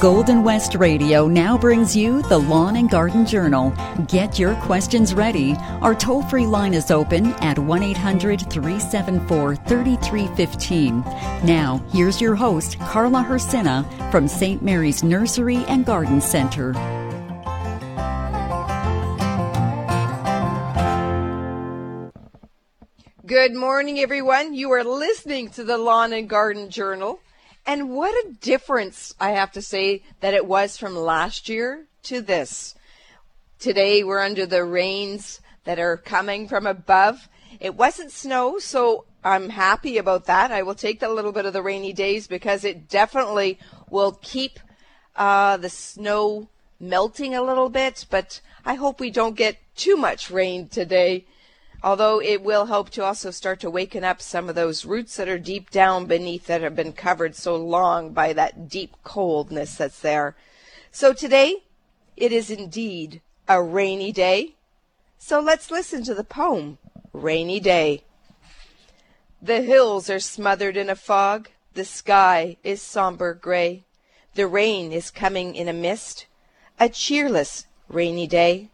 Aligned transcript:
Golden 0.00 0.44
West 0.44 0.76
Radio 0.76 1.26
now 1.26 1.58
brings 1.58 1.96
you 1.96 2.22
the 2.22 2.38
Lawn 2.38 2.76
and 2.76 2.88
Garden 2.88 3.26
Journal. 3.26 3.72
Get 4.06 4.38
your 4.38 4.54
questions 4.62 5.12
ready. 5.12 5.56
Our 5.82 5.92
toll 5.92 6.22
free 6.22 6.46
line 6.46 6.72
is 6.72 6.92
open 6.92 7.32
at 7.42 7.58
1 7.58 7.82
800 7.82 8.48
374 8.48 9.56
3315. 9.56 11.00
Now, 11.44 11.84
here's 11.90 12.20
your 12.20 12.36
host, 12.36 12.78
Carla 12.78 13.24
Hrycyna 13.24 14.12
from 14.12 14.28
St. 14.28 14.62
Mary's 14.62 15.02
Nursery 15.02 15.64
and 15.66 15.84
Garden 15.84 16.20
Center. 16.20 16.74
Good 23.26 23.52
morning, 23.52 23.98
everyone. 23.98 24.54
You 24.54 24.70
are 24.70 24.84
listening 24.84 25.50
to 25.50 25.64
the 25.64 25.76
Lawn 25.76 26.12
and 26.12 26.28
Garden 26.28 26.70
Journal. 26.70 27.18
And 27.68 27.90
what 27.90 28.14
a 28.24 28.32
difference, 28.32 29.14
I 29.20 29.32
have 29.32 29.52
to 29.52 29.60
say, 29.60 30.02
that 30.20 30.32
it 30.32 30.46
was 30.46 30.78
from 30.78 30.96
last 30.96 31.50
year 31.50 31.84
to 32.04 32.22
this. 32.22 32.74
Today 33.58 34.02
we're 34.02 34.20
under 34.24 34.46
the 34.46 34.64
rains 34.64 35.42
that 35.64 35.78
are 35.78 35.98
coming 35.98 36.48
from 36.48 36.66
above. 36.66 37.28
It 37.60 37.74
wasn't 37.74 38.10
snow, 38.10 38.58
so 38.58 39.04
I'm 39.22 39.50
happy 39.50 39.98
about 39.98 40.24
that. 40.24 40.50
I 40.50 40.62
will 40.62 40.74
take 40.74 41.02
a 41.02 41.10
little 41.10 41.30
bit 41.30 41.44
of 41.44 41.52
the 41.52 41.60
rainy 41.60 41.92
days 41.92 42.26
because 42.26 42.64
it 42.64 42.88
definitely 42.88 43.58
will 43.90 44.12
keep 44.22 44.58
uh, 45.14 45.58
the 45.58 45.68
snow 45.68 46.48
melting 46.80 47.34
a 47.34 47.42
little 47.42 47.68
bit, 47.68 48.06
but 48.08 48.40
I 48.64 48.76
hope 48.76 48.98
we 48.98 49.10
don't 49.10 49.36
get 49.36 49.58
too 49.76 49.98
much 49.98 50.30
rain 50.30 50.68
today 50.68 51.26
although 51.82 52.20
it 52.20 52.42
will 52.42 52.66
help 52.66 52.90
to 52.90 53.04
also 53.04 53.30
start 53.30 53.60
to 53.60 53.70
waken 53.70 54.04
up 54.04 54.20
some 54.20 54.48
of 54.48 54.54
those 54.54 54.84
roots 54.84 55.16
that 55.16 55.28
are 55.28 55.38
deep 55.38 55.70
down 55.70 56.06
beneath 56.06 56.46
that 56.46 56.62
have 56.62 56.74
been 56.74 56.92
covered 56.92 57.34
so 57.34 57.56
long 57.56 58.12
by 58.12 58.32
that 58.32 58.68
deep 58.68 58.96
coldness 59.04 59.76
that's 59.76 60.00
there. 60.00 60.34
So 60.90 61.12
today, 61.12 61.64
it 62.16 62.32
is 62.32 62.50
indeed 62.50 63.20
a 63.46 63.62
rainy 63.62 64.12
day. 64.12 64.54
So 65.18 65.40
let's 65.40 65.70
listen 65.70 66.02
to 66.04 66.14
the 66.14 66.24
poem, 66.24 66.78
Rainy 67.12 67.60
Day. 67.60 68.04
The 69.40 69.62
hills 69.62 70.10
are 70.10 70.20
smothered 70.20 70.76
in 70.76 70.90
a 70.90 70.96
fog. 70.96 71.48
The 71.74 71.84
sky 71.84 72.56
is 72.64 72.82
somber 72.82 73.34
gray. 73.34 73.84
The 74.34 74.46
rain 74.46 74.92
is 74.92 75.10
coming 75.10 75.54
in 75.54 75.68
a 75.68 75.72
mist. 75.72 76.26
A 76.80 76.88
cheerless, 76.88 77.66
rainy 77.88 78.26
day. 78.26 78.70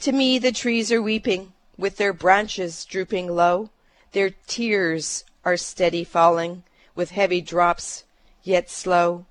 To 0.00 0.12
me, 0.12 0.38
the 0.38 0.52
trees 0.52 0.92
are 0.92 1.00
weeping 1.00 1.53
with 1.76 1.96
their 1.96 2.12
branches 2.12 2.84
drooping 2.84 3.28
low, 3.28 3.70
their 4.12 4.30
tears 4.46 5.24
are 5.44 5.56
steady 5.56 6.04
falling, 6.04 6.62
with 6.94 7.10
heavy 7.10 7.40
drops, 7.40 8.04
yet 8.42 8.70
slow. 8.70 9.26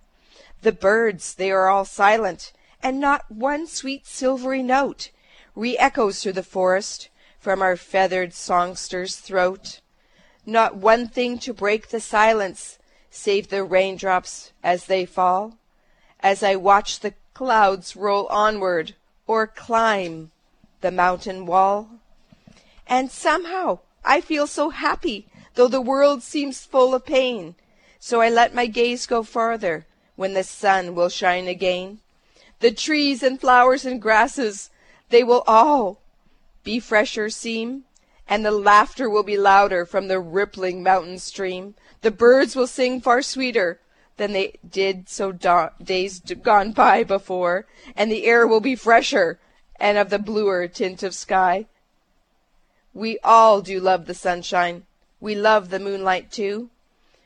The 0.61 0.71
birds, 0.71 1.33
they 1.33 1.52
are 1.52 1.69
all 1.69 1.86
silent, 1.86 2.52
and 2.81 2.99
not 2.99 3.31
one 3.31 3.67
sweet 3.67 4.05
silvery 4.05 4.61
note 4.61 5.09
re-echoes 5.55 6.21
through 6.21 6.33
the 6.33 6.44
forest 6.44 7.09
from 7.39 7.61
our 7.61 7.77
feathered 7.77 8.33
songster's 8.33 9.16
throat. 9.17 9.80
Not 10.45 10.75
one 10.75 11.08
thing 11.08 11.38
to 11.39 11.53
break 11.53 11.89
the 11.89 11.99
silence, 11.99 12.77
save 13.09 13.49
the 13.49 13.64
raindrops 13.64 14.52
as 14.64 14.86
they 14.86 15.05
fall, 15.05 15.58
as 16.19 16.44
I 16.44 16.55
watch 16.55 16.99
the 16.99 17.14
clouds 17.33 17.95
roll 17.95 18.27
onward 18.27 18.95
or 19.27 19.47
climb 19.47 20.31
the 20.81 20.91
mountain 20.91 21.45
wall. 21.45 21.89
And 22.88 23.12
somehow 23.12 23.80
I 24.03 24.22
feel 24.22 24.48
so 24.48 24.70
happy, 24.70 25.28
though 25.56 25.67
the 25.67 25.81
world 25.81 26.23
seems 26.23 26.66
full 26.66 26.94
of 26.94 27.06
pain. 27.06 27.56
So 28.00 28.22
I 28.22 28.30
let 28.30 28.53
my 28.53 28.66
gaze 28.66 29.06
go 29.06 29.23
farther 29.23 29.86
when 30.16 30.34
the 30.34 30.44
sun 30.44 30.94
will 30.94 31.09
shine 31.09 31.48
again. 31.48 32.00
The 32.60 32.72
trees 32.72 33.23
and 33.23 33.39
flowers 33.39 33.86
and 33.86 34.02
grasses, 34.02 34.70
they 35.10 35.23
will 35.23 35.43
all 35.48 36.02
be 36.64 36.80
fresher 36.80 37.30
seem, 37.30 37.83
and 38.27 38.45
the 38.45 38.52
laughter 38.52 39.10
will 39.10 39.23
be 39.23 39.38
louder 39.38 39.86
from 39.86 40.08
the 40.08 40.20
rippling 40.20 40.82
mountain 40.82 41.20
stream. 41.20 41.76
The 42.02 42.11
birds 42.11 42.55
will 42.55 42.67
sing 42.67 43.02
far 43.02 43.22
sweeter 43.22 43.80
than 44.17 44.33
they 44.33 44.54
did 44.70 45.10
so 45.10 45.32
da- 45.32 45.70
days 45.82 46.20
gone 46.20 46.72
by 46.72 47.04
before, 47.04 47.66
and 47.95 48.11
the 48.11 48.26
air 48.26 48.48
will 48.48 48.61
be 48.61 48.76
fresher 48.76 49.39
and 49.80 49.98
of 49.98 50.10
the 50.10 50.20
bluer 50.20 50.67
tint 50.67 51.04
of 51.04 51.16
sky. 51.16 51.66
We 52.93 53.17
all 53.23 53.61
do 53.61 53.80
love 53.80 54.05
the 54.05 54.14
sunshine. 54.14 54.86
We 55.20 55.36
love 55.36 55.70
the 55.70 55.80
moonlight 55.80 56.31
too. 56.31 56.70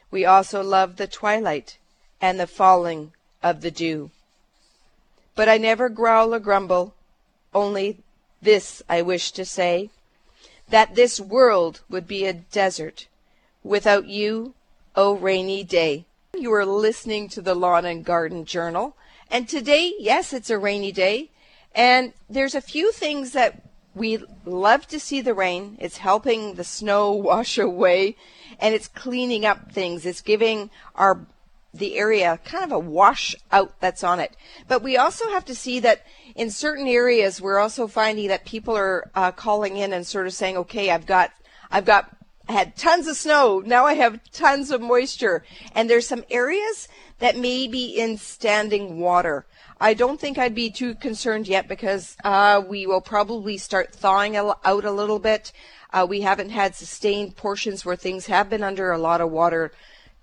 We 0.10 0.26
also 0.26 0.64
love 0.64 0.96
the 0.96 1.08
twilight 1.08 1.78
and 2.22 2.40
the 2.40 2.48
falling 2.48 3.12
of 3.44 3.62
the 3.62 3.72
dew. 3.72 4.12
But 5.36 5.50
I 5.50 5.58
never 5.58 5.90
growl 5.90 6.34
or 6.34 6.40
grumble, 6.40 6.94
only 7.54 7.98
this 8.42 8.82
I 8.88 9.02
wish 9.02 9.32
to 9.32 9.46
say 9.46 9.90
that 10.70 10.96
this 10.96 11.20
world 11.20 11.82
would 11.90 12.08
be 12.08 12.26
a 12.26 12.34
desert 12.34 13.08
without 13.64 14.08
you, 14.08 14.54
O 14.96 15.10
oh 15.10 15.14
rainy 15.16 15.64
day. 15.64 16.06
You 16.34 16.54
are 16.54 16.66
listening 16.66 17.30
to 17.30 17.42
the 17.42 17.56
Lawn 17.56 17.86
and 17.86 18.04
Garden 18.04 18.46
Journal, 18.46 18.96
and 19.30 19.48
today, 19.48 19.94
yes, 20.00 20.34
it's 20.34 20.50
a 20.50 20.58
rainy 20.58 20.92
day, 20.92 21.30
and 21.76 22.14
there's 22.30 22.56
a 22.56 22.62
few 22.62 22.92
things 22.92 23.32
that 23.34 23.62
we 23.98 24.24
love 24.46 24.88
to 24.88 25.00
see 25.00 25.22
the 25.22 25.34
rain. 25.34 25.78
It's 25.80 25.98
helping 25.98 26.54
the 26.54 26.64
snow 26.64 27.12
wash 27.30 27.58
away 27.58 28.16
and 28.60 28.74
it's 28.74 28.88
cleaning 28.88 29.46
up 29.46 29.72
things. 29.72 30.06
It's 30.06 30.22
giving 30.22 30.70
our 30.96 31.26
the 31.74 31.98
area 31.98 32.40
kind 32.44 32.64
of 32.64 32.72
a 32.72 32.80
wash 32.80 33.36
out 33.52 33.80
that's 33.80 34.04
on 34.04 34.20
it. 34.20 34.36
But 34.68 34.82
we 34.82 34.98
also 34.98 35.30
have 35.30 35.46
to 35.46 35.56
see 35.56 35.80
that 35.82 36.04
in 36.36 36.50
certain 36.50 36.88
areas, 36.88 37.42
we're 37.42 37.60
also 37.60 37.88
finding 37.88 38.30
that 38.30 38.46
people 38.46 38.76
are 38.76 39.12
uh, 39.14 39.32
calling 39.32 39.78
in 39.78 39.94
and 39.94 40.06
sort 40.06 40.28
of 40.28 40.34
saying, 40.34 40.58
okay, 40.58 40.90
I've 40.90 41.06
got, 41.06 41.32
I've 41.70 41.86
got, 41.86 42.16
I 42.48 42.54
had 42.54 42.78
tons 42.78 43.08
of 43.08 43.18
snow. 43.18 43.62
Now 43.66 43.86
I 43.86 43.94
have 43.94 44.20
tons 44.32 44.72
of 44.72 44.82
moisture. 44.82 45.44
And 45.76 45.90
there's 45.90 46.08
some 46.08 46.24
areas 46.32 46.88
that 47.20 47.38
may 47.38 47.68
be 47.68 47.90
in 47.90 48.18
standing 48.18 49.00
water. 49.00 49.46
I 49.80 49.94
don't 49.94 50.20
think 50.20 50.40
I'd 50.40 50.56
be 50.56 50.72
too 50.72 50.96
concerned 50.96 51.48
yet 51.48 51.68
because 51.68 52.18
uh, 52.24 52.64
we 52.68 52.88
will 52.88 53.02
probably 53.02 53.58
start 53.58 53.94
thawing 53.94 54.36
out 54.36 54.60
a 54.66 54.92
little 54.92 55.20
bit. 55.20 55.52
Uh, 55.94 56.06
we 56.10 56.22
haven't 56.22 56.50
had 56.50 56.76
sustained 56.76 57.36
portions 57.36 57.86
where 57.86 57.96
things 57.96 58.26
have 58.26 58.50
been 58.50 58.64
under 58.64 58.92
a 58.92 58.98
lot 58.98 59.22
of 59.22 59.30
water 59.30 59.72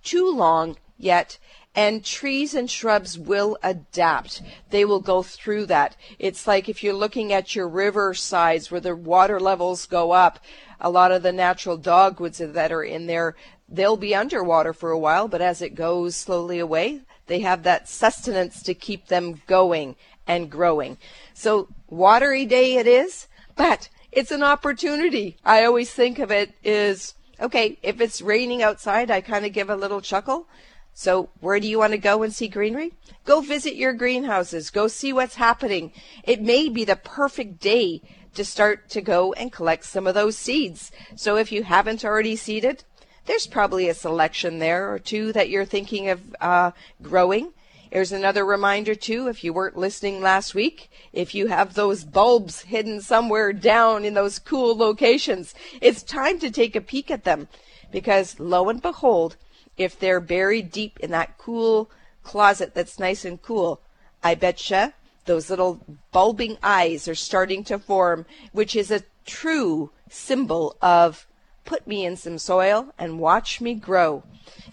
too 0.03 0.29
long 0.31 0.77
yet. 0.99 1.39
And 1.77 2.05
trees 2.05 2.55
and 2.55 2.71
shrubs 2.71 3.19
will 3.19 3.57
adapt. 3.63 4.43
They 4.71 4.85
will 4.85 5.01
go 5.01 5.23
through 5.23 5.67
that. 5.67 5.97
It's 6.19 6.47
like 6.47 6.69
if 6.69 6.83
you're 6.83 6.95
looking 6.95 7.33
at 7.33 7.55
your 7.55 7.69
river 7.69 8.15
sides 8.15 8.71
where 8.71 8.81
the 8.81 8.95
water 8.95 9.41
levels 9.41 9.87
go 9.87 10.13
up, 10.13 10.39
a 10.81 10.91
lot 10.91 11.11
of 11.13 11.23
the 11.23 11.33
natural 11.33 11.77
dogwoods 11.77 12.39
that 12.39 12.73
are 12.73 12.85
in 12.85 13.07
there, 13.07 13.35
they'll 13.69 13.97
be 13.97 14.15
underwater 14.15 14.73
for 14.73 14.91
a 14.91 14.99
while, 14.99 15.27
but 15.27 15.41
as 15.41 15.63
it 15.63 15.75
goes 15.75 16.15
slowly 16.15 16.59
away, 16.59 17.01
they 17.27 17.41
have 17.41 17.63
that 17.63 17.89
sustenance 17.89 18.63
to 18.63 18.75
keep 18.75 19.07
them 19.07 19.43
going 19.47 19.97
and 20.27 20.51
growing. 20.51 20.99
So 21.33 21.69
watery 21.89 22.47
day 22.47 22.77
it 22.77 22.87
is, 22.87 23.29
but 23.57 23.89
it's 24.13 24.31
an 24.31 24.43
opportunity. 24.43 25.37
I 25.45 25.65
always 25.65 25.91
think 25.91 26.19
of 26.19 26.31
it 26.31 26.55
is 26.63 27.15
okay, 27.41 27.79
if 27.83 28.01
it's 28.01 28.23
raining 28.23 28.63
outside, 28.63 29.11
I 29.11 29.21
kind 29.21 29.45
of 29.45 29.53
give 29.53 29.71
a 29.71 29.77
little 29.77 30.01
chuckle. 30.01 30.47
So 30.93 31.31
where 31.41 31.59
do 31.59 31.67
you 31.67 31.79
want 31.79 31.93
to 31.93 31.99
go 31.99 32.23
and 32.23 32.33
see 32.33 32.47
greenery? 32.47 32.93
Go 33.25 33.41
visit 33.41 33.75
your 33.75 33.93
greenhouses. 33.93 34.71
Go 34.71 34.87
see 34.87 35.13
what's 35.13 35.35
happening. 35.35 35.93
It 36.23 36.41
may 36.41 36.69
be 36.69 36.85
the 36.85 36.97
perfect 36.97 37.59
day 37.61 38.03
to 38.35 38.45
start 38.45 38.89
to 38.91 39.01
go 39.01 39.33
and 39.33 39.53
collect 39.53 39.85
some 39.85 40.07
of 40.07 40.15
those 40.15 40.37
seeds. 40.37 40.93
So 41.17 41.37
if 41.37 41.51
you 41.51 41.65
haven't 41.65 42.05
already 42.05 42.37
seeded, 42.37 42.85
there's 43.27 43.47
probably 43.47 43.89
a 43.89 43.95
selection 43.95 44.59
there 44.59 44.93
or 44.93 44.99
two 44.99 45.33
that 45.33 45.49
you're 45.49 45.65
thinking 45.65 46.09
of 46.09 46.21
uh, 46.41 46.71
growing. 47.03 47.53
Here's 47.91 48.13
another 48.13 48.45
reminder 48.45 48.95
too, 48.95 49.29
if 49.29 49.45
you 49.45 49.53
weren't 49.53 49.77
listening 49.77 50.21
last 50.21 50.55
week, 50.55 50.91
if 51.13 51.35
you 51.35 51.47
have 51.47 51.75
those 51.75 52.05
bulbs 52.05 52.63
hidden 52.63 53.01
somewhere 53.01 53.53
down 53.53 54.05
in 54.05 54.15
those 54.15 54.39
cool 54.39 54.77
locations, 54.77 55.55
it's 55.81 56.03
time 56.03 56.39
to 56.41 56.51
take 56.51 56.75
a 56.75 56.81
peek 56.81 57.11
at 57.11 57.25
them 57.25 57.47
because 57.93 58.41
lo 58.41 58.69
and 58.69 58.83
behold, 58.83 59.37
if 59.77 59.99
they're 59.99 60.21
buried 60.21 60.73
deep 60.73 60.99
in 61.01 61.13
that 61.13 61.39
cool 61.39 61.89
closet 62.25 62.75
that's 62.75 62.99
nice 62.99 63.25
and 63.25 63.41
cool, 63.43 63.81
I 64.23 64.35
betcha 64.35 64.95
those 65.27 65.49
little 65.49 65.81
bulbing 66.13 66.59
eyes 66.63 67.09
are 67.09 67.15
starting 67.15 67.65
to 67.65 67.79
form, 67.79 68.27
which 68.53 68.77
is 68.77 68.91
a 68.91 69.05
true 69.25 69.91
symbol 70.11 70.77
of 70.83 71.27
Put 71.65 71.87
me 71.87 72.05
in 72.05 72.17
some 72.17 72.39
soil 72.39 72.93
and 72.99 73.19
watch 73.19 73.61
me 73.61 73.75
grow. 73.75 74.23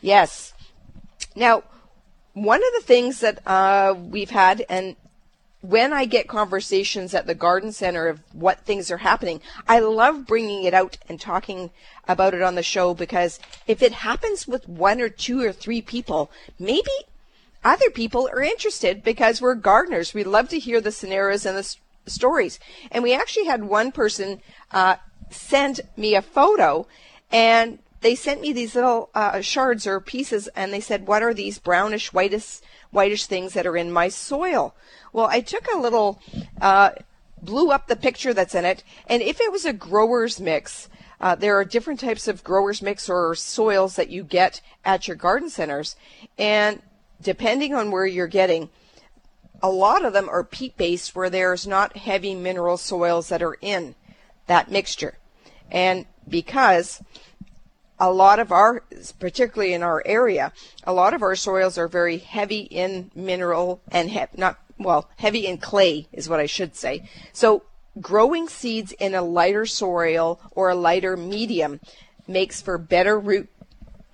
Yes. 0.02 0.54
Now, 1.36 1.64
one 2.34 2.60
of 2.60 2.74
the 2.74 2.86
things 2.86 3.20
that 3.22 3.46
uh, 3.46 3.94
we've 3.98 4.30
had, 4.30 4.66
and 4.70 4.96
when 5.62 5.94
I 5.94 6.06
get 6.06 6.28
conversations 6.28 7.14
at 7.14 7.28
the 7.28 7.36
garden 7.36 7.72
center 7.72 8.08
of 8.08 8.22
what 8.34 8.62
things 8.62 8.90
are 8.90 8.98
happening, 8.98 9.42
I 9.68 9.80
love 9.80 10.26
bringing 10.26 10.64
it 10.64 10.74
out 10.74 10.98
and 11.08 11.20
talking 11.20 11.70
about 12.08 12.34
it 12.34 12.42
on 12.42 12.56
the 12.56 12.64
show 12.64 12.94
because 12.94 13.40
if 13.68 13.82
it 13.82 13.92
happens 13.92 14.48
with 14.48 14.68
one 14.68 15.00
or 15.00 15.10
two 15.10 15.42
or 15.42 15.52
three 15.52 15.82
people, 15.82 16.32
maybe 16.58 16.90
other 17.64 17.92
people 17.92 18.28
are 18.32 18.42
interested 18.42 19.04
because 19.04 19.40
we're 19.40 19.56
gardeners. 19.56 20.14
We 20.14 20.24
love 20.24 20.50
to 20.50 20.60
hear 20.60 20.82
the 20.82 20.92
scenarios 20.92 21.46
and 21.46 21.58
the 21.58 21.76
stories. 22.08 22.60
And 22.92 23.04
we 23.04 23.14
actually 23.14 23.46
had 23.46 23.64
one 23.64 23.92
person 23.92 24.42
uh, 24.72 24.96
send 25.32 25.82
me 25.98 26.16
a 26.16 26.22
photo, 26.22 26.88
and 27.32 27.80
they 28.02 28.16
sent 28.16 28.42
me 28.42 28.52
these 28.54 28.76
little 28.76 29.10
uh, 29.14 29.42
shards 29.42 29.88
or 29.88 30.00
pieces, 30.00 30.48
and 30.56 30.74
they 30.74 30.80
said, 30.80 31.08
"What 31.08 31.24
are 31.24 31.34
these 31.34 31.60
brownish, 31.60 32.14
whitish, 32.14 32.60
whitish 32.92 33.26
things 33.26 33.54
that 33.54 33.68
are 33.68 33.78
in 33.78 33.92
my 33.92 34.10
soil?" 34.10 34.76
Well, 35.14 35.28
I 35.28 35.42
took 35.42 35.68
a 35.72 35.78
little, 35.78 36.22
uh, 36.60 36.92
blew 37.42 37.72
up 37.72 37.88
the 37.88 37.96
picture 37.96 38.34
that's 38.34 38.56
in 38.56 38.66
it, 38.66 38.84
and 39.08 39.22
if 39.22 39.40
it 39.40 39.52
was 39.52 39.66
a 39.66 39.74
grower's 39.74 40.40
mix. 40.40 40.90
Uh, 41.20 41.36
there 41.36 41.56
are 41.56 41.64
different 41.64 42.00
types 42.00 42.28
of 42.28 42.44
growers 42.44 42.82
mix 42.82 43.08
or 43.08 43.36
soils 43.36 43.96
that 43.96 44.10
you 44.10 44.24
get 44.24 44.60
at 44.84 45.08
your 45.08 45.16
garden 45.16 45.52
centers, 45.52 45.96
and 46.36 46.82
depending 47.22 47.76
on 47.76 47.92
where 47.92 48.08
you're 48.08 48.26
getting, 48.26 48.70
a 49.62 49.70
lot 49.70 50.04
of 50.04 50.14
them 50.14 50.28
are 50.28 50.44
peat 50.44 50.76
based 50.78 51.16
where 51.16 51.30
there's 51.30 51.68
not 51.68 51.96
heavy 51.96 52.34
mineral 52.34 52.78
soils 52.78 53.30
that 53.30 53.44
are 53.44 53.58
in 53.62 53.94
that 54.48 54.72
mixture. 54.72 55.18
And 55.72 56.06
because 56.28 57.02
a 58.00 58.12
lot 58.12 58.40
of 58.40 58.52
our, 58.52 58.84
particularly 59.20 59.74
in 59.74 59.84
our 59.84 60.02
area, 60.06 60.52
a 60.84 60.94
lot 60.94 61.14
of 61.14 61.22
our 61.22 61.36
soils 61.36 61.78
are 61.78 61.88
very 61.88 62.18
heavy 62.18 62.62
in 62.62 63.12
mineral 63.16 63.82
and 63.92 64.10
he- 64.10 64.26
not, 64.36 64.60
well, 64.78 65.10
heavy 65.18 65.46
in 65.46 65.58
clay 65.58 66.08
is 66.12 66.28
what 66.28 66.40
I 66.40 66.48
should 66.48 66.76
say. 66.76 67.08
So 67.32 67.64
growing 68.00 68.48
seeds 68.48 68.92
in 68.94 69.14
a 69.14 69.22
lighter 69.22 69.66
soil 69.66 70.40
or 70.52 70.70
a 70.70 70.76
lighter 70.76 71.16
medium 71.16 71.80
makes 72.28 72.62
for 72.62 72.78
better 72.78 73.20
root 73.20 73.50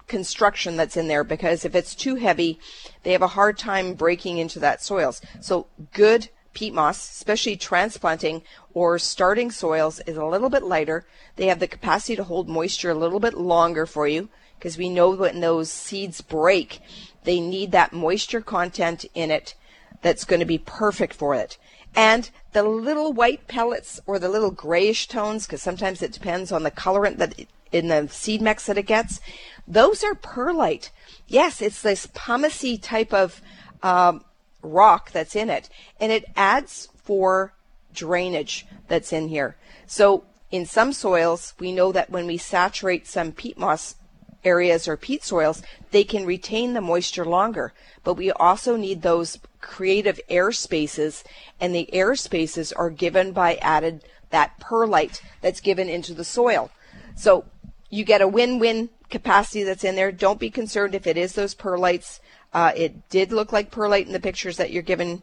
construction 0.08 0.78
that's 0.78 0.98
in 0.98 1.08
there 1.08 1.24
because 1.24 1.66
if 1.66 1.76
it's 1.76 1.94
too 1.94 2.16
heavy, 2.16 2.60
they 3.04 3.12
have 3.12 3.22
a 3.22 3.28
hard 3.28 3.58
time 3.58 3.94
breaking 3.94 4.38
into 4.38 4.60
that 4.60 4.82
soils. 4.82 5.22
So 5.42 5.68
good 5.94 6.30
peat 6.54 6.74
moss, 6.74 6.98
especially 6.98 7.56
transplanting 7.56 8.42
or 8.74 9.00
starting 9.00 9.52
soils, 9.52 10.00
is 10.02 10.18
a 10.18 10.26
little 10.26 10.50
bit 10.50 10.64
lighter. 10.64 11.06
They 11.36 11.48
have 11.48 11.60
the 11.60 11.68
capacity 11.68 12.16
to 12.16 12.24
hold 12.24 12.50
moisture 12.50 12.92
a 12.92 12.96
little 12.96 13.20
bit 13.20 13.36
longer 13.36 13.86
for 13.86 14.08
you 14.08 14.30
because 14.58 14.78
we 14.78 14.90
know 14.90 15.12
when 15.12 15.40
those 15.40 15.72
seeds 15.72 16.22
break, 16.22 16.80
they 17.24 17.40
need 17.40 17.72
that 17.72 17.94
moisture 17.94 18.42
content 18.42 19.06
in 19.14 19.32
it 19.32 19.56
that's 20.02 20.26
going 20.26 20.40
to 20.40 20.46
be 20.46 20.58
perfect 20.58 21.14
for 21.14 21.36
it. 21.36 21.58
And 21.96 22.30
the 22.54 22.64
little 22.64 23.14
white 23.14 23.48
pellets 23.48 24.00
or 24.06 24.20
the 24.20 24.30
little 24.30 24.52
grayish 24.52 25.08
tones, 25.08 25.46
because 25.46 25.62
sometimes 25.62 26.02
it 26.02 26.12
depends 26.12 26.52
on 26.52 26.64
the 26.64 26.72
colorant 26.72 27.18
that 27.18 27.34
in 27.72 27.88
the 27.88 28.08
seed 28.08 28.42
mix 28.42 28.66
that 28.68 28.78
it 28.78 28.84
gets, 28.84 29.20
those 29.68 30.04
are 30.04 30.16
perlite. 30.16 30.92
Yes, 31.28 31.62
it's 31.62 31.82
this 31.82 32.08
pumicey 32.08 32.82
type 32.82 33.14
of 33.14 33.42
um, 33.84 34.24
rock 34.62 35.12
that's 35.12 35.36
in 35.36 35.50
it, 35.50 35.70
and 36.00 36.12
it 36.12 36.26
adds 36.36 36.90
for 36.96 37.54
drainage 37.94 38.66
that's 38.88 39.14
in 39.14 39.28
here. 39.28 39.56
So 39.86 40.26
in 40.52 40.66
some 40.66 40.94
soils, 40.94 41.54
we 41.60 41.72
know 41.72 41.92
that 41.92 42.10
when 42.10 42.26
we 42.26 42.38
saturate 42.38 43.08
some 43.08 43.32
peat 43.32 43.58
moss 43.58 43.96
areas 44.44 44.88
or 44.88 44.96
peat 44.96 45.24
soils, 45.24 45.62
they 45.92 46.04
can 46.04 46.26
retain 46.26 46.74
the 46.74 46.82
moisture 46.82 47.26
longer. 47.26 47.74
But 48.04 48.14
we 48.14 48.32
also 48.32 48.78
need 48.78 49.02
those 49.02 49.40
creative 49.60 50.20
air 50.30 50.52
spaces, 50.52 51.24
and 51.60 51.74
the 51.74 51.94
air 51.94 52.16
spaces 52.16 52.72
are 52.72 52.90
given 52.90 53.32
by 53.32 53.56
added 53.56 54.04
that 54.30 54.60
perlite 54.60 55.22
that's 55.42 55.60
given 55.60 55.90
into 55.90 56.14
the 56.14 56.24
soil. 56.24 56.70
So 57.16 57.46
you 57.90 58.04
get 58.04 58.22
a 58.22 58.28
win-win 58.28 58.90
capacity 59.10 59.64
that's 59.64 59.84
in 59.84 59.96
there. 59.96 60.12
Don't 60.12 60.40
be 60.40 60.50
concerned 60.50 60.94
if 60.94 61.08
it 61.08 61.18
is 61.18 61.34
those 61.34 61.56
perlites. 61.56 62.20
Uh, 62.54 62.72
it 62.76 63.10
did 63.10 63.32
look 63.32 63.52
like 63.52 63.72
perlite 63.72 64.08
in 64.08 64.14
the 64.14 64.20
pictures 64.20 64.58
that 64.58 64.72
you're 64.72 64.84
given 64.84 65.22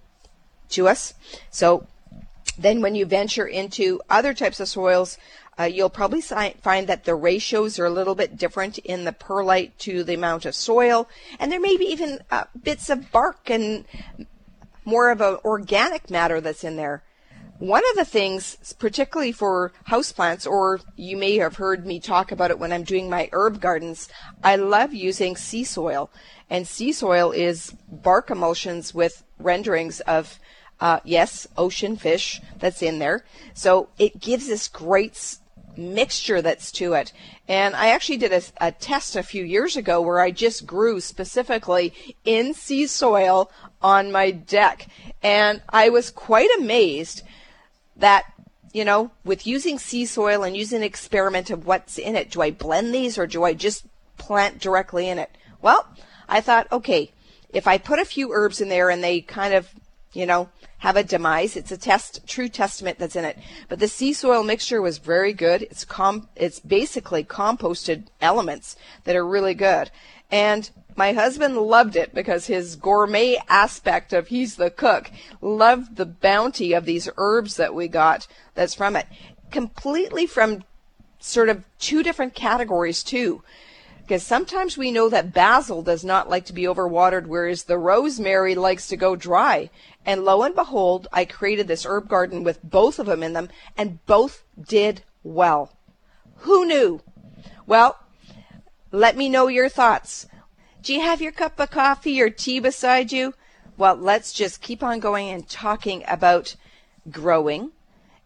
to 0.71 0.89
us. 0.89 1.15
So 1.51 1.87
then 2.59 2.81
when 2.81 2.95
you 2.95 3.07
venture 3.07 3.47
into 3.47 4.01
other 4.09 4.35
types 4.35 4.61
of 4.61 4.69
soils, 4.69 5.19
uh, 5.59 5.65
you'll 5.65 5.91
probably 5.91 6.21
si- 6.21 6.55
find 6.63 6.87
that 6.89 7.05
the 7.05 7.15
ratios 7.15 7.79
are 7.79 7.87
a 7.87 7.91
little 7.91 8.15
bit 8.15 8.37
different 8.37 8.79
in 8.79 9.05
the 9.05 9.13
perlite 9.13 9.77
to 9.79 10.05
the 10.05 10.15
amount 10.15 10.45
of 10.45 10.55
soil, 10.55 11.09
and 11.39 11.51
there 11.51 11.61
may 11.61 11.77
be 11.77 11.87
even 11.87 12.21
uh, 12.31 12.45
bits 12.63 12.91
of 12.91 13.11
bark 13.13 13.49
and 13.51 13.85
more 14.85 15.11
of 15.11 15.21
an 15.21 15.39
organic 15.45 16.11
matter 16.11 16.41
that's 16.41 16.65
in 16.65 16.77
there. 16.77 17.03
One 17.61 17.83
of 17.91 17.97
the 17.97 18.05
things, 18.05 18.75
particularly 18.81 19.31
for 19.31 19.73
houseplants, 19.89 20.45
or 20.45 20.81
you 20.97 21.17
may 21.17 21.37
have 21.37 21.57
heard 21.57 21.87
me 21.87 22.01
talk 22.01 22.33
about 22.33 22.51
it 22.51 22.59
when 22.59 22.73
I'm 22.73 22.83
doing 22.83 23.09
my 23.09 23.29
herb 23.33 23.61
gardens, 23.61 24.09
I 24.43 24.57
love 24.57 24.93
using 24.93 25.37
sea 25.37 25.63
soil. 25.63 26.11
And 26.51 26.67
sea 26.67 26.93
soil 26.93 27.31
is 27.31 27.73
bark 27.89 28.31
emulsions 28.31 28.93
with 28.93 29.23
renderings 29.39 30.01
of, 30.01 30.41
uh, 30.81 30.99
yes, 31.05 31.47
ocean 31.57 31.97
fish 31.97 32.41
that's 32.59 32.83
in 32.83 32.99
there. 32.99 33.25
So 33.55 33.89
it 33.99 34.21
gives 34.21 34.49
this 34.49 34.67
great 34.67 35.37
mixture 35.77 36.43
that's 36.43 36.73
to 36.73 36.95
it. 36.95 37.13
And 37.47 37.77
I 37.77 37.91
actually 37.91 38.17
did 38.17 38.33
a, 38.33 38.43
a, 38.61 38.73
test 38.73 39.15
a 39.15 39.23
few 39.23 39.45
years 39.45 39.77
ago 39.77 40.01
where 40.01 40.21
I 40.21 40.33
just 40.33 40.67
grew 40.67 41.01
specifically 41.01 41.95
in 42.25 42.53
sea 42.53 42.89
soil 42.89 43.51
on 43.81 44.11
my 44.11 44.33
deck. 44.33 44.89
And 45.23 45.63
I 45.69 45.91
was 45.91 46.11
quite 46.11 46.51
amazed 46.59 47.23
that, 47.97 48.25
you 48.73 48.85
know, 48.85 49.11
with 49.25 49.47
using 49.47 49.79
sea 49.79 50.07
soil 50.07 50.43
and 50.43 50.57
using 50.57 50.79
an 50.79 50.85
experiment 50.85 51.51
of 51.51 51.67
what's 51.67 51.99
in 51.99 52.17
it, 52.17 52.31
do 52.31 52.43
I 52.43 52.51
blend 52.51 52.95
these 52.95 53.19
or 53.19 53.27
do 53.27 53.45
I 53.45 53.55
just 53.55 53.87
plant 54.19 54.61
directly 54.61 55.09
in 55.09 55.19
it? 55.19 55.31
Well, 55.63 55.87
I 56.29 56.41
thought, 56.41 56.71
okay, 56.73 57.13
if 57.51 57.67
I 57.67 57.79
put 57.79 57.99
a 57.99 58.05
few 58.05 58.33
herbs 58.33 58.61
in 58.61 58.69
there 58.69 58.91
and 58.91 59.03
they 59.03 59.21
kind 59.21 59.55
of, 59.55 59.69
you 60.13 60.27
know, 60.27 60.49
have 60.85 60.97
a 60.99 61.03
demise. 61.03 61.57
It's 61.57 61.73
a 61.73 61.79
test, 61.79 62.27
true 62.27 62.47
testament 62.47 62.99
that's 62.99 63.17
in 63.17 63.25
it. 63.25 63.39
But 63.71 63.79
the 63.79 63.89
sea 63.89 64.13
soil 64.13 64.45
mixture 64.45 64.83
was 64.83 64.99
very 64.99 65.33
good. 65.33 65.63
It's 65.63 65.83
com, 65.83 66.29
it's 66.37 66.61
basically 66.61 67.25
composted 67.25 68.09
elements 68.21 68.77
that 69.05 69.17
are 69.17 69.27
really 69.27 69.55
good. 69.55 69.91
And 70.31 70.71
my 70.97 71.13
husband 71.13 71.57
loved 71.57 71.97
it 71.97 72.15
because 72.15 72.47
his 72.47 72.77
gourmet 72.77 73.37
aspect 73.49 74.13
of 74.13 74.29
he's 74.29 74.57
the 74.57 74.71
cook 74.71 75.11
loved 75.41 75.97
the 75.97 76.07
bounty 76.07 76.73
of 76.73 76.85
these 76.85 77.09
herbs 77.17 77.57
that 77.57 77.75
we 77.75 77.89
got 77.89 78.27
that's 78.55 78.75
from 78.75 78.97
it. 78.97 79.07
Completely 79.51 80.27
from 80.27 80.65
sort 81.19 81.49
of 81.49 81.65
two 81.79 82.03
different 82.03 82.35
categories 82.35 83.03
too 83.03 83.43
because 84.05 84.23
sometimes 84.23 84.77
we 84.77 84.91
know 84.91 85.09
that 85.09 85.33
basil 85.33 85.81
does 85.81 86.05
not 86.05 86.29
like 86.29 86.45
to 86.45 86.53
be 86.53 86.65
overwatered, 86.65 87.27
whereas 87.27 87.65
the 87.65 87.79
rosemary 87.79 88.55
likes 88.55 88.87
to 88.89 88.99
go 88.99 89.17
dry. 89.17 89.71
And 90.05 90.27
lo 90.27 90.43
and 90.43 90.55
behold, 90.55 91.09
I 91.11 91.25
created 91.25 91.69
this 91.69 91.87
herb 91.87 92.07
garden 92.07 92.45
with 92.45 92.63
both 92.63 92.99
of 92.99 93.07
them 93.07 93.23
in 93.23 93.33
them, 93.33 93.49
and 93.79 94.05
both 94.05 94.45
did 94.61 95.03
well. 95.23 95.73
Who 96.41 96.67
knew? 96.67 97.01
Well, 97.67 97.99
let 98.93 99.17
me 99.17 99.31
know 99.31 99.49
your 99.49 99.71
thoughts. 99.71 100.27
Do 100.85 100.93
you 100.93 101.01
have 101.01 101.23
your 101.23 101.33
cup 101.33 101.59
of 101.59 101.71
coffee 101.71 102.21
or 102.21 102.29
tea 102.29 102.61
beside 102.61 103.11
you? 103.11 103.33
Well, 103.79 103.97
let's 103.97 104.35
just 104.35 104.61
keep 104.61 104.83
on 104.83 105.01
going 105.01 105.31
and 105.31 105.49
talking 105.49 106.05
about 106.07 106.57
growing 107.11 107.71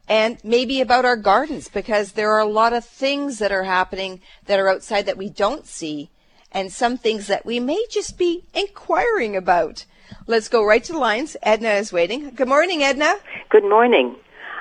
and 0.08 0.38
maybe 0.42 0.80
about 0.80 1.04
our 1.04 1.14
gardens 1.14 1.68
because 1.68 2.12
there 2.12 2.32
are 2.32 2.40
a 2.40 2.44
lot 2.44 2.72
of 2.72 2.84
things 2.84 3.38
that 3.38 3.52
are 3.52 3.62
happening 3.62 4.20
that 4.46 4.58
are 4.58 4.68
outside 4.68 5.06
that 5.06 5.16
we 5.16 5.30
don't 5.30 5.66
see 5.66 6.10
and 6.50 6.72
some 6.72 6.98
things 6.98 7.28
that 7.28 7.46
we 7.46 7.60
may 7.60 7.84
just 7.90 8.18
be 8.18 8.42
inquiring 8.52 9.36
about. 9.36 9.84
Let's 10.26 10.48
go 10.48 10.64
right 10.64 10.82
to 10.82 10.94
the 10.94 10.98
lines. 10.98 11.36
Edna 11.44 11.74
is 11.74 11.92
waiting. 11.92 12.30
Good 12.30 12.48
morning, 12.48 12.82
Edna. 12.82 13.14
Good 13.50 13.68
morning. 13.68 14.16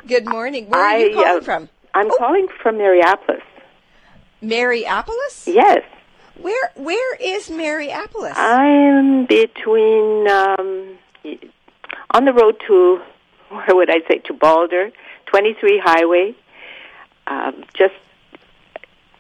Good 0.06 0.28
morning. 0.28 0.70
Where 0.70 0.84
are 0.84 1.00
you 1.00 1.16
calling 1.16 1.42
uh, 1.42 1.42
from? 1.42 1.70
I'm 1.96 2.12
oh. 2.12 2.18
calling 2.20 2.48
from 2.62 2.78
Mariapolis. 2.78 3.42
Mariapolis? 4.44 5.48
Yes. 5.48 5.82
Where 6.42 6.72
Where 6.76 7.16
is 7.16 7.50
Mariapolis? 7.50 8.34
I'm 8.36 9.26
between 9.26 10.28
um, 10.28 10.98
on 12.12 12.26
the 12.26 12.34
road 12.34 12.62
to 12.68 13.02
where 13.50 13.76
would 13.76 13.90
I 13.90 14.00
say 14.08 14.20
to 14.26 14.34
Baldur, 14.34 14.92
23 15.28 15.82
Highway, 15.84 16.36
um, 17.28 17.64
just 17.76 17.96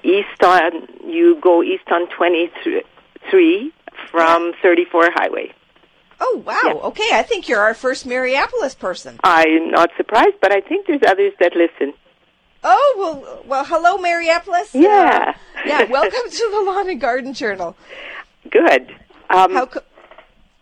east 0.03 0.43
on 0.43 0.87
you 1.05 1.39
go 1.41 1.63
east 1.63 1.89
on 1.91 2.07
23 2.09 3.71
from 4.11 4.53
34 4.61 5.09
Highway. 5.13 5.53
Oh 6.19 6.41
wow! 6.45 6.59
Yeah. 6.65 6.73
Okay, 6.73 7.09
I 7.13 7.21
think 7.21 7.47
you're 7.47 7.59
our 7.59 7.75
first 7.75 8.05
Mariapolis 8.05 8.73
person. 8.73 9.19
I'm 9.23 9.69
not 9.69 9.91
surprised, 9.97 10.35
but 10.41 10.51
I 10.51 10.61
think 10.61 10.87
there's 10.87 11.03
others 11.07 11.33
that 11.39 11.53
listen. 11.55 11.93
Oh 12.69 12.95
well, 12.97 13.43
well, 13.47 13.63
hello, 13.65 13.97
Mariapolis. 13.97 14.75
Yeah, 14.75 15.33
uh, 15.33 15.39
yeah. 15.65 15.83
Welcome 15.85 16.29
to 16.29 16.49
the 16.51 16.61
Lawn 16.65 16.89
and 16.89 16.99
Garden 16.99 17.33
Journal. 17.33 17.77
Good. 18.51 18.93
Um, 19.29 19.53
how 19.53 19.65
co- 19.67 19.83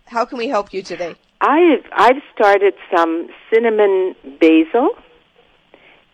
how 0.05 0.23
can 0.25 0.37
we 0.37 0.47
help 0.47 0.71
you 0.71 0.83
today? 0.83 1.15
I've 1.41 1.83
I've 1.91 2.21
started 2.35 2.75
some 2.95 3.29
cinnamon 3.51 4.15
basil, 4.39 4.89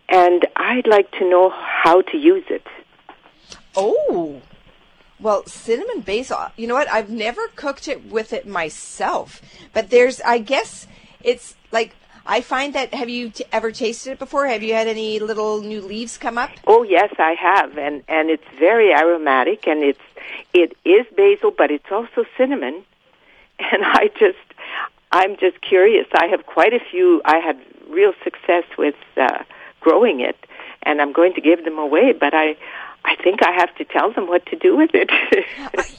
and 0.08 0.46
I'd 0.56 0.86
like 0.86 1.10
to 1.18 1.28
know 1.28 1.50
how 1.50 2.00
to 2.00 2.16
use 2.16 2.44
it. 2.48 2.64
Oh, 3.76 4.40
Well, 5.20 5.44
cinnamon 5.44 6.00
basil. 6.00 6.38
You 6.56 6.68
know 6.68 6.74
what? 6.74 6.90
I've 6.90 7.10
never 7.10 7.48
cooked 7.48 7.86
it 7.86 8.06
with 8.06 8.32
it 8.32 8.46
myself, 8.46 9.42
but 9.74 9.90
there's. 9.90 10.22
I 10.22 10.38
guess 10.38 10.86
it's 11.22 11.54
like 11.70 11.94
I 12.26 12.40
find 12.40 12.74
that. 12.74 12.94
Have 12.94 13.08
you 13.08 13.30
t- 13.30 13.44
ever 13.52 13.72
tasted 13.72 14.12
it 14.12 14.18
before? 14.18 14.46
Have 14.46 14.62
you 14.62 14.74
had 14.74 14.86
any 14.86 15.18
little 15.18 15.60
new 15.60 15.80
leaves 15.80 16.18
come 16.18 16.38
up? 16.38 16.50
Oh 16.66 16.82
yes, 16.82 17.12
I 17.18 17.32
have, 17.32 17.76
and 17.78 18.02
and 18.08 18.30
it's 18.30 18.46
very 18.58 18.92
aromatic, 18.92 19.66
and 19.66 19.82
it's 19.82 20.00
it 20.54 20.76
is 20.84 21.06
basil, 21.16 21.50
but 21.50 21.70
it's 21.70 21.90
also 21.90 22.24
cinnamon, 22.36 22.84
and 23.58 23.84
I 23.84 24.10
just 24.18 24.38
I'm 25.10 25.36
just 25.36 25.60
curious. 25.60 26.06
I 26.14 26.26
have 26.26 26.46
quite 26.46 26.72
a 26.72 26.80
few. 26.80 27.20
I 27.24 27.38
had 27.38 27.60
real 27.88 28.12
success 28.22 28.64
with 28.78 28.94
uh, 29.16 29.42
growing 29.80 30.20
it, 30.20 30.36
and 30.84 31.00
I'm 31.02 31.12
going 31.12 31.34
to 31.34 31.40
give 31.40 31.64
them 31.64 31.78
away, 31.78 32.12
but 32.12 32.34
I 32.34 32.56
I 33.04 33.16
think 33.22 33.40
I 33.42 33.50
have 33.52 33.74
to 33.76 33.84
tell 33.84 34.12
them 34.12 34.28
what 34.28 34.46
to 34.46 34.56
do 34.56 34.76
with 34.76 34.90
it. 34.94 35.10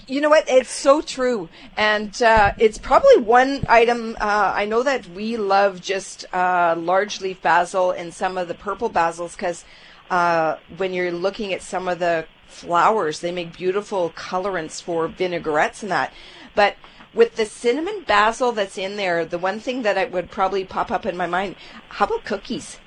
you 0.08 0.22
know 0.22 0.30
what? 0.30 0.46
It's 0.48 0.70
so 0.70 1.02
true. 1.02 1.50
And 1.76 2.22
uh, 2.22 2.54
it's 2.58 2.78
probably 2.78 3.18
one 3.18 3.66
item. 3.68 4.16
Uh, 4.20 4.54
I 4.56 4.66
know 4.66 4.84
that 4.84 5.08
we 5.10 5.36
love 5.38 5.82
just 5.82 6.26
uh, 6.34 6.76
large 6.78 7.20
leaf 7.20 7.42
basil 7.42 7.92
and 7.92 8.14
some 8.14 8.38
of 8.38 8.48
the 8.48 8.54
purple 8.54 8.90
basils 8.90 9.36
because 9.36 9.66
uh, 10.10 10.58
when 10.78 10.94
you're 10.94 11.12
looking 11.12 11.54
at 11.54 11.62
some 11.62 11.88
of 11.88 12.00
the 12.00 12.26
flowers, 12.48 13.20
they 13.20 13.32
make 13.32 13.58
beautiful 13.58 14.12
colorants 14.12 14.82
for 14.82 15.08
vinaigrettes 15.08 15.82
and 15.82 15.92
that. 15.92 16.14
But 16.56 16.78
with 17.14 17.36
the 17.36 17.46
cinnamon 17.46 18.04
basil 18.08 18.52
that's 18.52 18.78
in 18.78 18.96
there, 18.96 19.26
the 19.26 19.38
one 19.38 19.60
thing 19.60 19.82
that 19.82 19.98
I 19.98 20.06
would 20.06 20.32
probably 20.32 20.64
pop 20.64 20.92
up 20.92 21.06
in 21.06 21.18
my 21.18 21.28
mind, 21.28 21.56
how 21.90 22.06
about 22.06 22.24
cookies? 22.24 22.80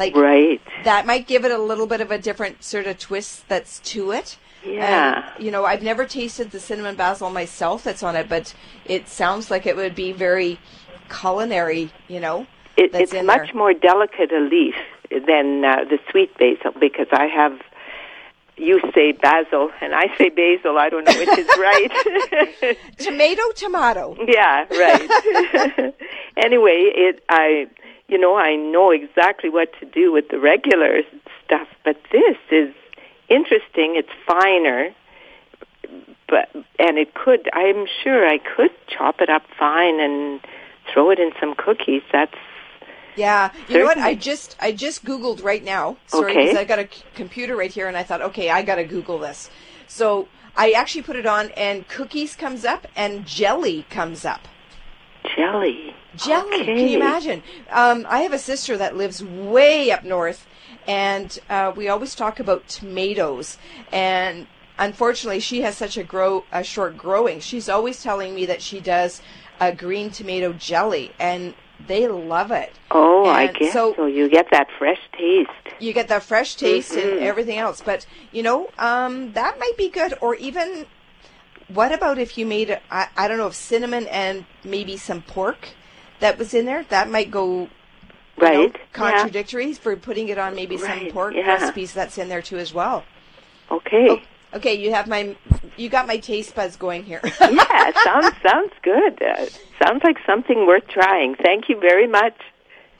Like 0.00 0.16
right. 0.16 0.60
that 0.84 1.06
might 1.06 1.26
give 1.26 1.44
it 1.44 1.52
a 1.52 1.58
little 1.58 1.86
bit 1.86 2.00
of 2.00 2.10
a 2.10 2.18
different 2.18 2.64
sort 2.64 2.86
of 2.86 2.98
twist 2.98 3.46
that's 3.48 3.80
to 3.80 4.12
it. 4.12 4.38
Yeah. 4.64 5.32
And, 5.34 5.44
you 5.44 5.50
know, 5.50 5.66
I've 5.66 5.82
never 5.82 6.06
tasted 6.06 6.50
the 6.50 6.58
cinnamon 6.58 6.96
basil 6.96 7.28
myself 7.28 7.84
that's 7.84 8.02
on 8.02 8.16
it, 8.16 8.26
but 8.28 8.54
it 8.86 9.08
sounds 9.08 9.50
like 9.50 9.66
it 9.66 9.76
would 9.76 9.94
be 9.94 10.12
very 10.12 10.58
culinary, 11.10 11.92
you 12.08 12.18
know. 12.18 12.46
It, 12.78 12.94
it's 12.94 13.12
much 13.12 13.48
there. 13.48 13.54
more 13.54 13.74
delicate 13.74 14.32
a 14.32 14.40
leaf 14.40 14.74
than 15.10 15.64
uh, 15.64 15.84
the 15.84 15.98
sweet 16.10 16.36
basil 16.38 16.72
because 16.80 17.08
I 17.12 17.26
have. 17.26 17.60
You 18.56 18.78
say 18.94 19.12
basil, 19.12 19.70
and 19.80 19.94
I 19.94 20.14
say 20.18 20.28
basil. 20.28 20.76
I 20.76 20.90
don't 20.90 21.04
know 21.04 21.18
which 21.18 21.38
is 21.38 21.46
right. 21.56 22.76
Tomato, 22.98 23.42
tomato. 23.56 24.16
yeah, 24.28 24.66
right. 24.70 25.94
anyway, 26.36 26.92
it 26.94 27.24
I 27.30 27.68
you 28.10 28.18
know 28.18 28.36
I 28.36 28.56
know 28.56 28.90
exactly 28.90 29.48
what 29.50 29.68
to 29.80 29.86
do 29.86 30.12
with 30.12 30.28
the 30.30 30.38
regular 30.38 31.00
stuff, 31.44 31.68
but 31.84 31.96
this 32.12 32.36
is 32.50 32.74
interesting. 33.28 33.94
It's 33.96 34.08
finer, 34.26 34.90
but 36.28 36.50
and 36.78 36.98
it 36.98 37.14
could. 37.14 37.48
I'm 37.52 37.86
sure 38.02 38.26
I 38.26 38.38
could 38.38 38.70
chop 38.88 39.20
it 39.20 39.28
up 39.30 39.42
fine 39.58 40.00
and 40.00 40.40
throw 40.92 41.10
it 41.10 41.18
in 41.18 41.30
some 41.40 41.54
cookies. 41.54 42.02
That's 42.12 42.34
Yeah, 43.16 43.52
you 43.68 43.78
know 43.78 43.84
what? 43.84 43.98
I 43.98 44.14
just 44.14 44.56
I 44.60 44.72
just 44.72 45.04
googled 45.04 45.42
right 45.42 45.62
now. 45.64 45.96
Sorry, 46.06 46.32
Okay. 46.32 46.42
because 46.46 46.58
I 46.58 46.64
got 46.64 46.78
a 46.78 46.88
c- 46.90 47.02
computer 47.14 47.56
right 47.56 47.70
here, 47.72 47.88
and 47.88 47.96
I 47.96 48.02
thought, 48.02 48.22
okay, 48.22 48.50
I 48.50 48.62
got 48.62 48.76
to 48.76 48.84
Google 48.84 49.18
this. 49.18 49.50
So 49.86 50.28
I 50.56 50.72
actually 50.72 51.02
put 51.02 51.16
it 51.16 51.26
on, 51.26 51.50
and 51.56 51.86
cookies 51.88 52.34
comes 52.36 52.64
up, 52.64 52.86
and 52.96 53.26
jelly 53.26 53.86
comes 53.90 54.24
up. 54.24 54.42
Jelly. 55.36 55.94
Jelly. 56.16 56.64
Can 56.64 56.88
you 56.88 56.96
imagine? 56.96 57.42
Um, 57.70 58.06
I 58.08 58.20
have 58.20 58.32
a 58.32 58.38
sister 58.38 58.76
that 58.76 58.96
lives 58.96 59.22
way 59.24 59.90
up 59.90 60.04
north, 60.04 60.46
and 60.86 61.38
uh, 61.48 61.72
we 61.74 61.88
always 61.88 62.14
talk 62.14 62.40
about 62.40 62.66
tomatoes. 62.68 63.58
And 63.92 64.46
unfortunately, 64.78 65.40
she 65.40 65.62
has 65.62 65.76
such 65.76 65.96
a 65.96 66.02
grow 66.02 66.44
a 66.52 66.64
short 66.64 66.96
growing. 66.96 67.40
She's 67.40 67.68
always 67.68 68.02
telling 68.02 68.34
me 68.34 68.46
that 68.46 68.60
she 68.62 68.80
does 68.80 69.22
a 69.60 69.72
green 69.72 70.10
tomato 70.10 70.52
jelly, 70.52 71.12
and 71.20 71.54
they 71.86 72.08
love 72.08 72.50
it. 72.50 72.72
Oh, 72.90 73.24
I 73.26 73.46
guess 73.48 73.72
so- 73.72 73.94
so. 73.94 74.06
You 74.06 74.28
get 74.28 74.50
that 74.50 74.68
fresh 74.78 74.98
taste. 75.16 75.50
You 75.78 75.92
get 75.92 76.08
that 76.08 76.22
fresh 76.22 76.56
taste 76.56 76.92
and 76.92 77.20
Mhm. 77.20 77.22
everything 77.22 77.58
else. 77.58 77.80
But 77.80 78.04
you 78.32 78.42
know, 78.42 78.68
um, 78.78 79.32
that 79.32 79.58
might 79.58 79.76
be 79.78 79.88
good. 79.88 80.14
Or 80.20 80.34
even, 80.34 80.86
what 81.74 81.92
about 81.92 82.18
if 82.18 82.36
you 82.38 82.46
made 82.46 82.70
a, 82.70 82.80
I, 82.90 83.08
I 83.16 83.28
don't 83.28 83.38
know, 83.38 83.46
if 83.48 83.54
cinnamon 83.54 84.06
and 84.08 84.44
maybe 84.64 84.96
some 84.96 85.22
pork 85.22 85.68
that 86.20 86.38
was 86.38 86.54
in 86.54 86.66
there? 86.66 86.84
That 86.90 87.10
might 87.10 87.30
go 87.30 87.62
you 87.62 87.68
know, 88.38 88.62
Right. 88.62 88.76
contradictory 88.92 89.74
for 89.74 89.96
putting 89.96 90.28
it 90.28 90.38
on 90.38 90.54
maybe 90.54 90.78
some 90.78 91.06
pork 91.10 91.34
yeah. 91.34 91.46
recipes 91.46 91.92
that's 91.92 92.16
in 92.18 92.28
there 92.28 92.42
too 92.42 92.58
as 92.58 92.72
well. 92.72 93.04
Yeah. 93.70 93.76
Okay. 93.76 94.06
Oh, 94.10 94.20
okay, 94.56 94.74
you 94.74 94.92
have 94.92 95.06
my 95.06 95.36
you 95.76 95.88
got 95.88 96.06
my 96.06 96.16
taste 96.16 96.54
buds 96.54 96.76
going 96.76 97.04
here. 97.04 97.20
yeah, 97.40 97.92
sounds 98.02 98.34
sounds 98.42 98.72
good. 98.82 99.22
Uh, 99.22 99.46
sounds 99.82 100.02
like 100.02 100.16
something 100.26 100.66
worth 100.66 100.86
trying. 100.88 101.34
Thank 101.36 101.68
you 101.68 101.78
very 101.78 102.06
much. 102.06 102.34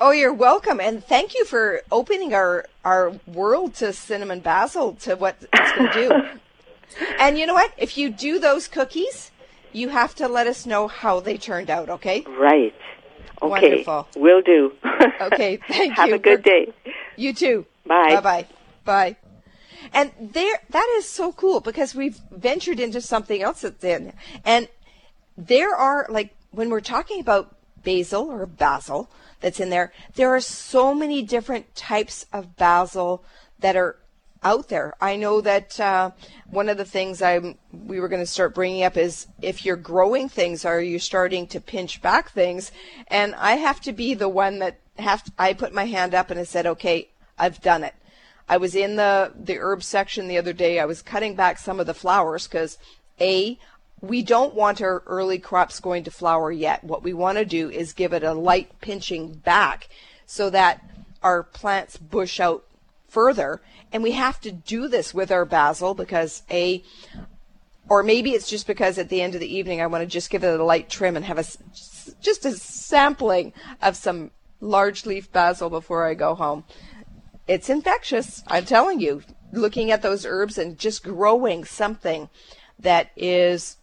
oh, 0.01 0.13
you're 0.13 0.33
welcome, 0.33 0.79
and 0.81 1.03
thank 1.05 1.35
you 1.35 1.45
for 1.45 1.83
opening 1.91 2.35
our 2.35 2.67
our 2.85 3.13
world 3.27 3.75
to 3.77 3.93
cinnamon 3.93 4.41
basil 4.41 4.95
to 4.95 5.17
what 5.17 5.37
it's 5.53 5.73
going 5.73 5.91
to 5.93 6.09
do. 6.09 6.39
and 7.19 7.39
you 7.39 7.47
know 7.47 7.55
what? 7.55 7.73
If 7.77 7.97
you 7.97 8.11
do 8.11 8.39
those 8.39 8.69
cookies, 8.69 9.31
you 9.73 9.89
have 9.89 10.15
to 10.17 10.29
let 10.29 10.47
us 10.47 10.67
know 10.67 10.89
how 10.89 11.21
they 11.21 11.37
turned 11.39 11.71
out. 11.71 11.89
Okay? 11.89 12.25
Right. 12.29 12.75
Okay. 13.43 13.51
Wonderful. 13.51 14.09
Will 14.17 14.43
do. 14.43 14.73
Okay, 15.21 15.59
thank 15.69 15.95
Have 15.95 16.09
you 16.09 16.13
Have 16.15 16.21
a 16.21 16.23
good 16.23 16.43
day. 16.43 16.73
You 17.17 17.33
too. 17.35 17.67
Bye. 17.87 18.15
Bye 18.17 18.21
bye. 18.21 18.47
Bye. 18.85 19.17
And 19.93 20.13
there, 20.21 20.61
that 20.71 20.95
is 20.99 21.09
so 21.09 21.33
cool 21.33 21.61
because 21.61 21.95
we've 21.95 22.19
ventured 22.31 22.81
into 22.81 23.01
something 23.01 23.43
else 23.43 23.63
that's 23.63 23.85
in. 23.85 24.13
And 24.45 24.69
there 25.37 25.75
are, 25.75 26.07
like, 26.09 26.35
when 26.51 26.71
we're 26.71 26.81
talking 26.81 27.21
about 27.21 27.57
basil 27.83 28.31
or 28.31 28.47
basil 28.47 29.11
that's 29.41 29.61
in 29.61 29.71
there, 29.71 29.93
there 30.15 30.35
are 30.35 30.41
so 30.41 30.95
many 30.95 31.23
different 31.23 31.75
types 31.75 32.27
of 32.33 32.57
basil 32.57 33.25
that 33.61 33.77
are 33.77 33.97
out 34.43 34.69
there. 34.69 34.95
I 35.01 35.17
know 35.17 35.41
that 35.41 35.79
uh, 35.79 36.11
one 36.49 36.69
of 36.69 36.79
the 36.79 36.85
things 36.85 37.21
I'm 37.23 37.59
we 37.73 38.01
were 38.01 38.09
going 38.09 38.23
to 38.23 38.27
start 38.27 38.55
bringing 38.55 38.85
up 38.85 38.97
is 38.97 39.27
if 39.43 39.65
you're 39.65 39.77
growing 39.77 40.29
things, 40.29 40.65
are 40.65 40.81
you 40.81 40.99
starting 40.99 41.47
to 41.49 41.61
pinch 41.61 42.01
back 42.01 42.31
things? 42.31 42.73
And 43.09 43.35
I 43.35 43.53
have 43.53 43.81
to 43.83 43.93
be 43.93 44.15
the 44.15 44.29
one 44.29 44.59
that 44.61 44.81
have 44.99 45.25
I 45.39 45.53
put 45.53 45.75
my 45.75 45.85
hand 45.85 46.15
up 46.15 46.31
and 46.31 46.41
I 46.41 46.45
said, 46.45 46.67
okay, 46.67 47.09
I've 47.39 47.61
done 47.61 47.85
it. 47.85 47.95
I 48.49 48.57
was 48.57 48.75
in 48.75 48.97
the 48.97 49.33
the 49.39 49.59
herb 49.59 49.83
section 49.83 50.27
the 50.27 50.39
other 50.39 50.53
day. 50.53 50.81
I 50.81 50.85
was 50.85 51.03
cutting 51.03 51.35
back 51.35 51.59
some 51.59 51.79
of 51.79 51.87
the 51.87 51.95
flowers 51.95 52.47
because 52.47 52.79
a 53.21 53.59
we 54.01 54.23
don't 54.23 54.55
want 54.55 54.81
our 54.81 55.03
early 55.07 55.39
crops 55.39 55.79
going 55.79 56.05
to 56.05 56.11
flower 56.11 56.51
yet. 56.51 56.83
What 56.83 57.03
we 57.03 57.13
want 57.13 57.39
to 57.39 57.45
do 57.45 57.71
is 57.71 57.93
give 57.93 58.13
it 58.13 58.23
a 58.23 58.33
light 58.33 58.81
pinching 58.81 59.35
back 59.35 59.89
so 60.27 60.49
that 60.51 60.83
our 61.23 61.43
plants 61.43 61.99
bush 61.99 62.41
out 62.41 62.65
further. 63.09 63.61
And 63.93 64.03
we 64.03 64.13
have 64.13 64.41
to 64.43 64.53
do 64.53 64.89
this 64.89 65.13
with 65.13 65.31
our 65.31 65.45
basil 65.45 65.95
because 65.95 66.43
a 66.51 66.83
or 67.89 68.05
maybe 68.05 68.31
it's 68.31 68.49
just 68.49 68.69
because 68.69 68.99
at 68.99 69.09
the 69.09 69.21
end 69.21 69.35
of 69.35 69.41
the 69.41 69.53
evening 69.53 69.81
I 69.81 69.87
want 69.87 70.03
to 70.03 70.07
just 70.07 70.31
give 70.31 70.45
it 70.45 70.61
a 70.61 70.65
light 70.65 70.89
trim 70.89 71.17
and 71.17 71.25
have 71.25 71.39
a 71.39 71.45
just 72.21 72.45
a 72.45 72.53
sampling 72.53 73.53
of 73.83 73.97
some 73.97 74.31
large 74.61 75.07
leaf 75.07 75.33
basil 75.33 75.71
before 75.71 76.07
I 76.07 76.15
go 76.15 76.35
home. 76.35 76.65
It's 77.49 77.69
infectious, 77.69 78.45
I'm 78.47 78.65
telling 78.65 79.01
you. 79.01 79.23
Looking 79.53 79.91
at 79.91 80.03
those 80.03 80.25
herbs 80.25 80.59
and 80.59 80.79
just 80.79 81.03
growing 81.03 81.65
something 81.65 82.29
that 82.79 83.11
is 83.17 83.77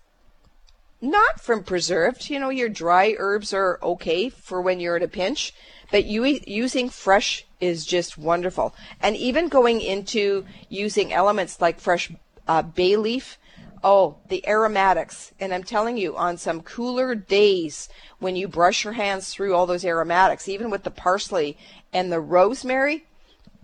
not 1.02 1.42
from 1.42 1.64
preserved. 1.64 2.30
You 2.30 2.40
know, 2.40 2.50
your 2.50 2.70
dry 2.70 3.16
herbs 3.18 3.54
are 3.54 3.80
okay 3.84 4.30
for 4.30 4.62
when 4.62 4.80
you're 4.80 4.98
in 4.98 5.04
a 5.04 5.08
pinch, 5.08 5.54
but 5.92 6.06
you 6.06 6.40
using 6.46 6.90
fresh 6.90 7.46
is 7.60 7.86
just 7.86 8.18
wonderful. 8.18 8.76
And 9.02 9.16
even 9.16 9.48
going 9.48 9.82
into 9.82 10.46
using 10.70 11.14
elements 11.14 11.62
like 11.62 11.80
fresh 11.80 12.12
uh, 12.48 12.62
bay 12.62 12.96
leaf. 12.96 13.38
Oh, 13.84 14.18
the 14.30 14.46
aromatics. 14.48 15.32
And 15.40 15.54
I'm 15.54 15.64
telling 15.64 15.98
you, 15.98 16.18
on 16.18 16.38
some 16.38 16.62
cooler 16.62 17.14
days, 17.14 17.90
when 18.20 18.36
you 18.36 18.48
brush 18.48 18.84
your 18.84 18.94
hands 18.94 19.32
through 19.32 19.54
all 19.54 19.68
those 19.68 19.86
aromatics, 19.86 20.50
even 20.50 20.72
with 20.72 20.84
the 20.84 20.92
parsley 20.92 21.58
and 21.94 22.12
the 22.12 22.20
rosemary, 22.20 23.06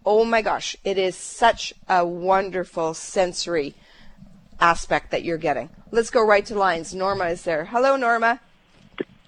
oh 0.05 0.23
my 0.23 0.41
gosh, 0.41 0.77
it 0.83 0.97
is 0.97 1.15
such 1.15 1.73
a 1.89 2.05
wonderful 2.05 2.93
sensory 2.93 3.73
aspect 4.59 5.11
that 5.11 5.23
you're 5.23 5.37
getting. 5.37 5.69
Let's 5.91 6.11
go 6.11 6.25
right 6.25 6.45
to 6.45 6.55
lines. 6.55 6.93
Norma 6.93 7.25
is 7.25 7.41
there. 7.41 7.65
Hello, 7.65 7.95
Norma. 7.95 8.39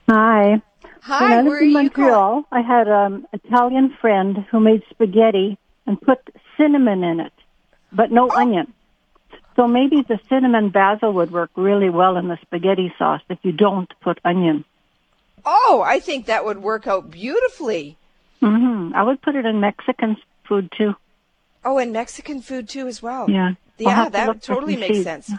Hi. 0.07 0.61
Hi, 1.05 1.21
when 1.21 1.31
I 1.33 1.41
lived 1.41 1.61
in? 1.61 1.73
Montreal, 1.73 2.45
I 2.51 2.61
had 2.61 2.87
an 2.87 3.27
Italian 3.31 3.95
friend 4.01 4.43
who 4.49 4.59
made 4.59 4.81
spaghetti 4.89 5.57
and 5.85 6.01
put 6.01 6.17
cinnamon 6.57 7.03
in 7.03 7.19
it, 7.19 7.33
but 7.91 8.11
no 8.11 8.27
Oh. 8.31 8.35
onion. 8.35 8.73
So 9.55 9.67
maybe 9.67 10.01
the 10.01 10.19
cinnamon 10.27 10.69
basil 10.69 11.13
would 11.13 11.31
work 11.31 11.51
really 11.55 11.89
well 11.91 12.17
in 12.17 12.27
the 12.27 12.37
spaghetti 12.41 12.91
sauce 12.97 13.21
if 13.29 13.37
you 13.43 13.51
don't 13.51 13.89
put 14.01 14.19
onion. 14.25 14.65
Oh, 15.45 15.83
I 15.85 15.99
think 15.99 16.25
that 16.25 16.43
would 16.43 16.57
work 16.63 16.87
out 16.87 17.11
beautifully. 17.11 17.97
Mm-hmm. 18.41 18.95
I 18.95 19.03
would 19.03 19.21
put 19.21 19.35
it 19.35 19.45
in 19.45 19.59
Mexican 19.59 20.17
food 20.47 20.71
too. 20.75 20.95
Oh, 21.63 21.77
and 21.77 21.93
Mexican 21.93 22.41
food 22.41 22.67
too 22.67 22.87
as 22.87 23.03
well. 23.03 23.29
Yeah. 23.29 23.53
Yeah, 23.77 24.05
to 24.05 24.09
that 24.11 24.41
totally 24.41 24.75
makes 24.75 25.03
sense. 25.03 25.31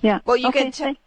Yeah. 0.00 0.20
Well, 0.24 0.36
you 0.36 0.48
okay, 0.48 0.70
can. 0.70 0.94
T- 0.94 0.98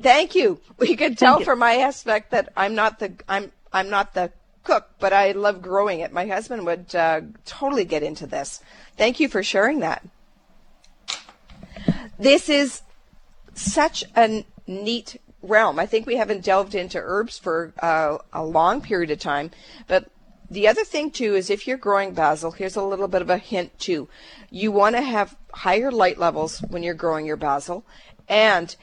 thank- 0.00 0.34
you. 0.34 0.60
We 0.78 0.96
can 0.96 1.14
tell 1.14 1.38
you. 1.38 1.44
from 1.44 1.58
my 1.58 1.76
aspect 1.76 2.30
that 2.32 2.52
I'm 2.56 2.74
not 2.74 2.98
the 2.98 3.12
I'm 3.28 3.52
I'm 3.72 3.90
not 3.90 4.14
the 4.14 4.32
cook, 4.64 4.88
but 4.98 5.12
I 5.12 5.32
love 5.32 5.62
growing 5.62 6.00
it. 6.00 6.12
My 6.12 6.26
husband 6.26 6.66
would 6.66 6.94
uh, 6.94 7.20
totally 7.44 7.84
get 7.84 8.02
into 8.02 8.26
this. 8.26 8.60
Thank 8.96 9.20
you 9.20 9.28
for 9.28 9.42
sharing 9.42 9.80
that. 9.80 10.06
This 12.18 12.48
is 12.48 12.82
such 13.54 14.04
a 14.16 14.44
neat 14.66 15.20
realm. 15.42 15.78
I 15.78 15.86
think 15.86 16.06
we 16.06 16.16
haven't 16.16 16.44
delved 16.44 16.74
into 16.74 16.98
herbs 16.98 17.38
for 17.38 17.72
uh, 17.80 18.18
a 18.32 18.44
long 18.44 18.80
period 18.80 19.10
of 19.10 19.18
time, 19.18 19.50
but 19.86 20.08
the 20.50 20.68
other 20.68 20.84
thing 20.84 21.10
too 21.10 21.34
is 21.34 21.50
if 21.50 21.66
you're 21.66 21.76
growing 21.76 22.14
basil, 22.14 22.50
here's 22.50 22.76
a 22.76 22.82
little 22.82 23.08
bit 23.08 23.22
of 23.22 23.30
a 23.30 23.38
hint 23.38 23.78
too. 23.78 24.08
You 24.50 24.72
want 24.72 24.96
to 24.96 25.02
have 25.02 25.36
higher 25.52 25.90
light 25.90 26.18
levels 26.18 26.60
when 26.68 26.82
you're 26.82 26.94
growing 26.94 27.26
your 27.26 27.36
basil, 27.36 27.84
and 28.28 28.74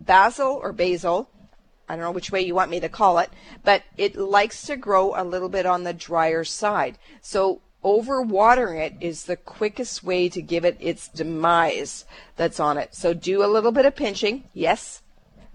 basil 0.00 0.58
or 0.62 0.72
basil, 0.72 1.30
I 1.88 1.96
don't 1.96 2.04
know 2.04 2.12
which 2.12 2.30
way 2.30 2.42
you 2.42 2.54
want 2.54 2.70
me 2.70 2.80
to 2.80 2.88
call 2.88 3.18
it, 3.18 3.30
but 3.64 3.82
it 3.96 4.16
likes 4.16 4.62
to 4.66 4.76
grow 4.76 5.14
a 5.14 5.24
little 5.24 5.48
bit 5.48 5.66
on 5.66 5.84
the 5.84 5.92
drier 5.92 6.44
side. 6.44 6.98
So 7.20 7.62
overwatering 7.84 8.78
it 8.80 8.94
is 9.00 9.24
the 9.24 9.36
quickest 9.36 10.04
way 10.04 10.28
to 10.28 10.42
give 10.42 10.64
it 10.64 10.76
its 10.78 11.08
demise 11.08 12.04
that's 12.36 12.60
on 12.60 12.78
it. 12.78 12.94
So 12.94 13.14
do 13.14 13.42
a 13.42 13.48
little 13.48 13.72
bit 13.72 13.86
of 13.86 13.96
pinching, 13.96 14.44
yes, 14.52 15.02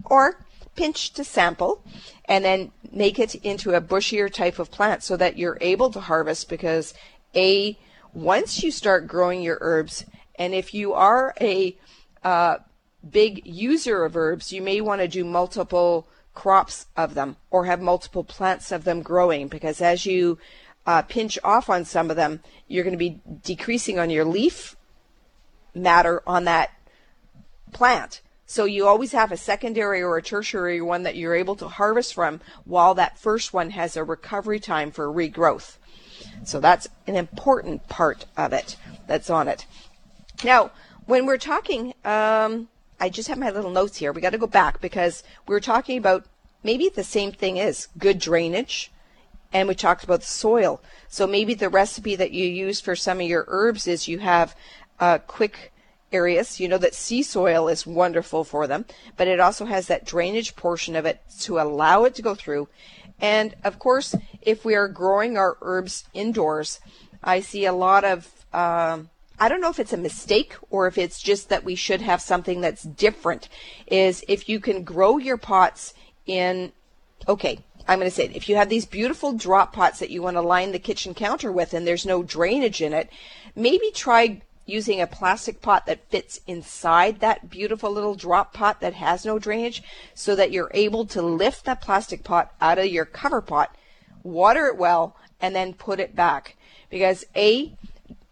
or 0.04 0.44
pinch 0.74 1.12
to 1.14 1.24
sample 1.24 1.82
and 2.26 2.44
then 2.44 2.70
make 2.92 3.18
it 3.18 3.34
into 3.36 3.74
a 3.74 3.80
bushier 3.80 4.32
type 4.32 4.58
of 4.58 4.70
plant 4.70 5.02
so 5.02 5.16
that 5.16 5.38
you're 5.38 5.58
able 5.60 5.90
to 5.90 6.00
harvest 6.00 6.48
because 6.48 6.92
a 7.34 7.78
once 8.12 8.62
you 8.62 8.70
start 8.70 9.06
growing 9.06 9.42
your 9.42 9.58
herbs 9.60 10.04
and 10.38 10.54
if 10.54 10.74
you 10.74 10.92
are 10.92 11.34
a 11.40 11.76
uh, 12.22 12.56
big 13.10 13.46
user 13.46 14.04
of 14.04 14.16
herbs 14.16 14.52
you 14.52 14.62
may 14.62 14.80
want 14.80 15.00
to 15.00 15.08
do 15.08 15.24
multiple 15.24 16.06
crops 16.34 16.86
of 16.96 17.14
them 17.14 17.36
or 17.50 17.64
have 17.64 17.80
multiple 17.80 18.24
plants 18.24 18.70
of 18.70 18.84
them 18.84 19.02
growing 19.02 19.48
because 19.48 19.80
as 19.80 20.04
you 20.06 20.38
uh, 20.86 21.02
pinch 21.02 21.38
off 21.42 21.68
on 21.70 21.84
some 21.84 22.10
of 22.10 22.16
them 22.16 22.40
you're 22.68 22.84
going 22.84 22.92
to 22.92 22.98
be 22.98 23.20
decreasing 23.42 23.98
on 23.98 24.10
your 24.10 24.24
leaf 24.24 24.76
matter 25.74 26.22
on 26.26 26.44
that 26.44 26.70
plant. 27.72 28.22
So 28.46 28.64
you 28.64 28.86
always 28.86 29.12
have 29.12 29.32
a 29.32 29.36
secondary 29.36 30.02
or 30.02 30.16
a 30.16 30.22
tertiary 30.22 30.80
one 30.80 31.02
that 31.02 31.16
you're 31.16 31.34
able 31.34 31.56
to 31.56 31.68
harvest 31.68 32.14
from 32.14 32.40
while 32.64 32.94
that 32.94 33.18
first 33.18 33.52
one 33.52 33.70
has 33.70 33.96
a 33.96 34.04
recovery 34.04 34.60
time 34.60 34.90
for 34.90 35.08
regrowth. 35.08 35.76
So 36.44 36.60
that's 36.60 36.88
an 37.06 37.16
important 37.16 37.88
part 37.88 38.24
of 38.36 38.52
it 38.52 38.76
that's 39.06 39.30
on 39.30 39.48
it. 39.48 39.66
Now, 40.44 40.70
when 41.06 41.26
we're 41.26 41.38
talking, 41.38 41.94
um, 42.04 42.68
I 42.98 43.08
just 43.08 43.28
have 43.28 43.38
my 43.38 43.50
little 43.50 43.70
notes 43.70 43.98
here. 43.98 44.12
We 44.12 44.20
got 44.20 44.30
to 44.30 44.38
go 44.38 44.46
back 44.46 44.80
because 44.80 45.22
we 45.46 45.54
were 45.54 45.60
talking 45.60 45.98
about 45.98 46.24
maybe 46.62 46.88
the 46.88 47.04
same 47.04 47.32
thing 47.32 47.58
is 47.58 47.88
good 47.98 48.18
drainage, 48.18 48.90
and 49.52 49.68
we 49.68 49.74
talked 49.74 50.04
about 50.04 50.20
the 50.20 50.26
soil. 50.26 50.80
So 51.08 51.26
maybe 51.26 51.54
the 51.54 51.68
recipe 51.68 52.16
that 52.16 52.32
you 52.32 52.46
use 52.46 52.80
for 52.80 52.96
some 52.96 53.20
of 53.20 53.26
your 53.26 53.44
herbs 53.48 53.86
is 53.86 54.08
you 54.08 54.18
have 54.20 54.56
uh, 54.98 55.18
quick 55.18 55.72
areas. 56.12 56.58
You 56.58 56.68
know 56.68 56.78
that 56.78 56.94
sea 56.94 57.22
soil 57.22 57.68
is 57.68 57.86
wonderful 57.86 58.44
for 58.44 58.66
them, 58.66 58.86
but 59.16 59.28
it 59.28 59.40
also 59.40 59.66
has 59.66 59.86
that 59.88 60.06
drainage 60.06 60.56
portion 60.56 60.96
of 60.96 61.04
it 61.04 61.20
to 61.40 61.58
allow 61.58 62.04
it 62.04 62.14
to 62.14 62.22
go 62.22 62.34
through. 62.34 62.68
And 63.20 63.54
of 63.64 63.78
course, 63.78 64.14
if 64.42 64.64
we 64.64 64.74
are 64.74 64.88
growing 64.88 65.36
our 65.36 65.56
herbs 65.62 66.04
indoors, 66.12 66.80
I 67.22 67.40
see 67.40 67.66
a 67.66 67.72
lot 67.72 68.04
of. 68.04 68.46
Um, 68.52 69.10
I 69.38 69.48
don't 69.48 69.60
know 69.60 69.70
if 69.70 69.78
it's 69.78 69.92
a 69.92 69.98
mistake 69.98 70.54
or 70.70 70.86
if 70.86 70.96
it's 70.96 71.20
just 71.20 71.48
that 71.50 71.64
we 71.64 71.74
should 71.74 72.00
have 72.00 72.22
something 72.22 72.60
that's 72.60 72.82
different. 72.82 73.48
Is 73.86 74.24
if 74.28 74.48
you 74.48 74.60
can 74.60 74.82
grow 74.82 75.18
your 75.18 75.36
pots 75.36 75.94
in, 76.26 76.72
okay, 77.28 77.58
I'm 77.88 77.98
going 77.98 78.10
to 78.10 78.14
say 78.14 78.24
it. 78.24 78.36
If 78.36 78.48
you 78.48 78.56
have 78.56 78.68
these 78.68 78.86
beautiful 78.86 79.32
drop 79.32 79.72
pots 79.72 79.98
that 80.00 80.10
you 80.10 80.22
want 80.22 80.36
to 80.36 80.40
line 80.40 80.72
the 80.72 80.78
kitchen 80.78 81.14
counter 81.14 81.52
with 81.52 81.74
and 81.74 81.86
there's 81.86 82.06
no 82.06 82.22
drainage 82.22 82.80
in 82.80 82.92
it, 82.92 83.10
maybe 83.54 83.90
try 83.90 84.40
using 84.64 85.00
a 85.00 85.06
plastic 85.06 85.62
pot 85.62 85.86
that 85.86 86.10
fits 86.10 86.40
inside 86.46 87.20
that 87.20 87.48
beautiful 87.48 87.90
little 87.90 88.16
drop 88.16 88.52
pot 88.52 88.80
that 88.80 88.94
has 88.94 89.24
no 89.24 89.38
drainage 89.38 89.82
so 90.14 90.34
that 90.34 90.50
you're 90.50 90.70
able 90.74 91.06
to 91.06 91.22
lift 91.22 91.64
that 91.64 91.80
plastic 91.80 92.24
pot 92.24 92.52
out 92.60 92.78
of 92.78 92.86
your 92.86 93.04
cover 93.04 93.40
pot, 93.40 93.76
water 94.24 94.66
it 94.66 94.76
well, 94.76 95.16
and 95.40 95.54
then 95.54 95.72
put 95.72 96.00
it 96.00 96.16
back. 96.16 96.56
Because 96.90 97.24
A, 97.36 97.76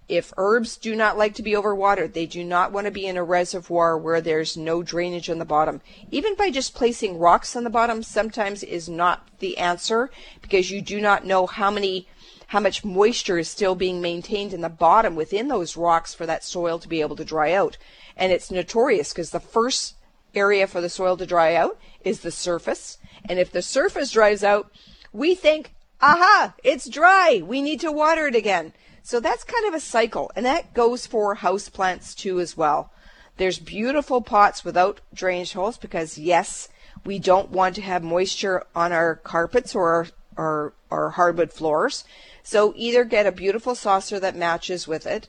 if 0.09 0.33
herbs 0.37 0.77
do 0.77 0.95
not 0.95 1.17
like 1.17 1.35
to 1.35 1.43
be 1.43 1.53
overwatered, 1.53 2.13
they 2.13 2.27
do 2.27 2.45
not 2.45 2.73
want 2.73 2.87
to 2.87 2.91
be 2.91 3.07
in 3.07 3.17
a 3.17 3.25
reservoir 3.25 3.97
where 3.97 4.21
there's 4.21 4.57
no 4.57 4.83
drainage 4.83 5.31
on 5.31 5.39
the 5.39 5.45
bottom. 5.45 5.81
Even 6.11 6.35
by 6.35 6.51
just 6.51 6.75
placing 6.75 7.19
rocks 7.19 7.57
on 7.57 7.65
the 7.65 7.71
bottom 7.71 8.03
sometimes 8.03 8.63
is 8.63 8.89
not 8.89 9.27
the 9.39 9.57
answer 9.57 10.11
because 10.43 10.71
you 10.71 10.83
do 10.83 11.01
not 11.01 11.25
know 11.25 11.47
how 11.47 11.71
many 11.71 12.09
how 12.49 12.61
much 12.61 12.85
moisture 12.85 13.39
is 13.39 13.49
still 13.49 13.75
being 13.75 14.03
maintained 14.03 14.53
in 14.53 14.61
the 14.61 14.69
bottom 14.69 15.17
within 15.17 15.49
those 15.49 15.77
rocks 15.77 16.13
for 16.13 16.27
that 16.27 16.45
soil 16.45 16.79
to 16.79 16.89
be 16.89 17.01
able 17.01 17.17
to 17.17 17.25
dry 17.25 17.53
out. 17.53 17.79
And 18.17 18.31
it's 18.31 18.51
notorious 18.51 19.13
because 19.13 19.31
the 19.31 19.41
first 19.41 19.97
area 20.35 20.67
for 20.67 20.81
the 20.81 20.91
soil 20.91 21.17
to 21.17 21.27
dry 21.27 21.55
out 21.55 21.79
is 22.05 22.21
the 22.21 22.31
surface. 22.31 22.99
And 23.29 23.39
if 23.39 23.51
the 23.51 23.63
surface 23.63 24.11
dries 24.11 24.45
out, 24.45 24.71
we 25.13 25.35
think, 25.35 25.75
aha, 26.01 26.55
it's 26.63 26.89
dry. 26.89 27.43
We 27.45 27.63
need 27.63 27.81
to 27.81 27.91
water 27.91 28.27
it 28.27 28.37
again. 28.37 28.73
So 29.07 29.21
that's 29.21 29.45
kind 29.45 29.67
of 29.69 29.75
a 29.75 29.81
cycle, 29.81 30.33
and 30.35 30.47
that 30.47 30.73
goes 30.73 31.07
for 31.07 31.35
house 31.35 31.69
plants 31.69 32.15
too 32.15 32.41
as 32.41 32.57
well. 32.57 32.91
There's 33.37 33.59
beautiful 33.59 34.23
pots 34.23 34.65
without 34.65 35.03
drainage 35.13 35.53
holes 35.53 35.77
because 35.77 36.17
yes, 36.17 36.71
we 37.05 37.19
don't 37.19 37.51
want 37.51 37.75
to 37.75 37.83
have 37.83 38.03
moisture 38.03 38.65
on 38.75 38.93
our 38.93 39.17
carpets 39.17 39.75
or 39.75 39.91
our, 39.91 40.07
our, 40.39 40.73
our 40.91 41.11
hardwood 41.11 41.53
floors. 41.53 42.05
So 42.43 42.73
either 42.77 43.05
get 43.05 43.27
a 43.27 43.33
beautiful 43.33 43.75
saucer 43.75 44.19
that 44.21 44.37
matches 44.37 44.89
with 44.89 45.07
it 45.07 45.29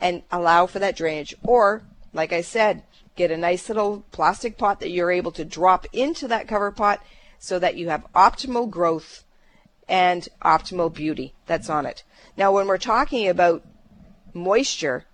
and 0.00 0.24
allow 0.32 0.66
for 0.66 0.80
that 0.80 0.96
drainage, 0.96 1.36
or 1.44 1.84
like 2.12 2.32
I 2.32 2.40
said, 2.40 2.82
get 3.14 3.30
a 3.30 3.36
nice 3.36 3.68
little 3.68 4.04
plastic 4.10 4.58
pot 4.58 4.80
that 4.80 4.90
you're 4.90 5.12
able 5.12 5.32
to 5.32 5.44
drop 5.44 5.86
into 5.92 6.26
that 6.26 6.48
cover 6.48 6.72
pot 6.72 7.00
so 7.38 7.60
that 7.60 7.76
you 7.76 7.88
have 7.88 8.04
optimal 8.16 8.68
growth 8.68 9.22
and 9.88 10.28
optimal 10.42 10.92
beauty 10.92 11.34
that's 11.46 11.70
on 11.70 11.86
it. 11.86 12.02
Now, 12.36 12.52
when 12.52 12.66
we're 12.66 12.78
talking 12.78 13.28
about 13.28 13.62
moisture, 14.32 15.04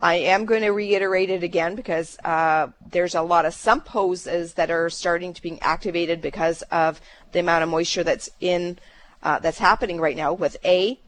I 0.00 0.14
am 0.14 0.46
going 0.46 0.62
to 0.62 0.70
reiterate 0.70 1.28
it 1.28 1.42
again 1.42 1.74
because 1.74 2.18
uh, 2.24 2.68
there's 2.90 3.14
a 3.14 3.20
lot 3.20 3.44
of 3.44 3.52
sump 3.52 3.88
hoses 3.88 4.54
that 4.54 4.70
are 4.70 4.88
starting 4.88 5.34
to 5.34 5.42
be 5.42 5.60
activated 5.60 6.22
because 6.22 6.62
of 6.70 7.00
the 7.32 7.40
amount 7.40 7.64
of 7.64 7.68
moisture 7.68 8.04
that's 8.04 8.30
in 8.40 8.78
uh, 9.22 9.38
that's 9.38 9.58
happening 9.58 10.00
right 10.00 10.16
now 10.16 10.32
with 10.32 10.56
a 10.64 10.98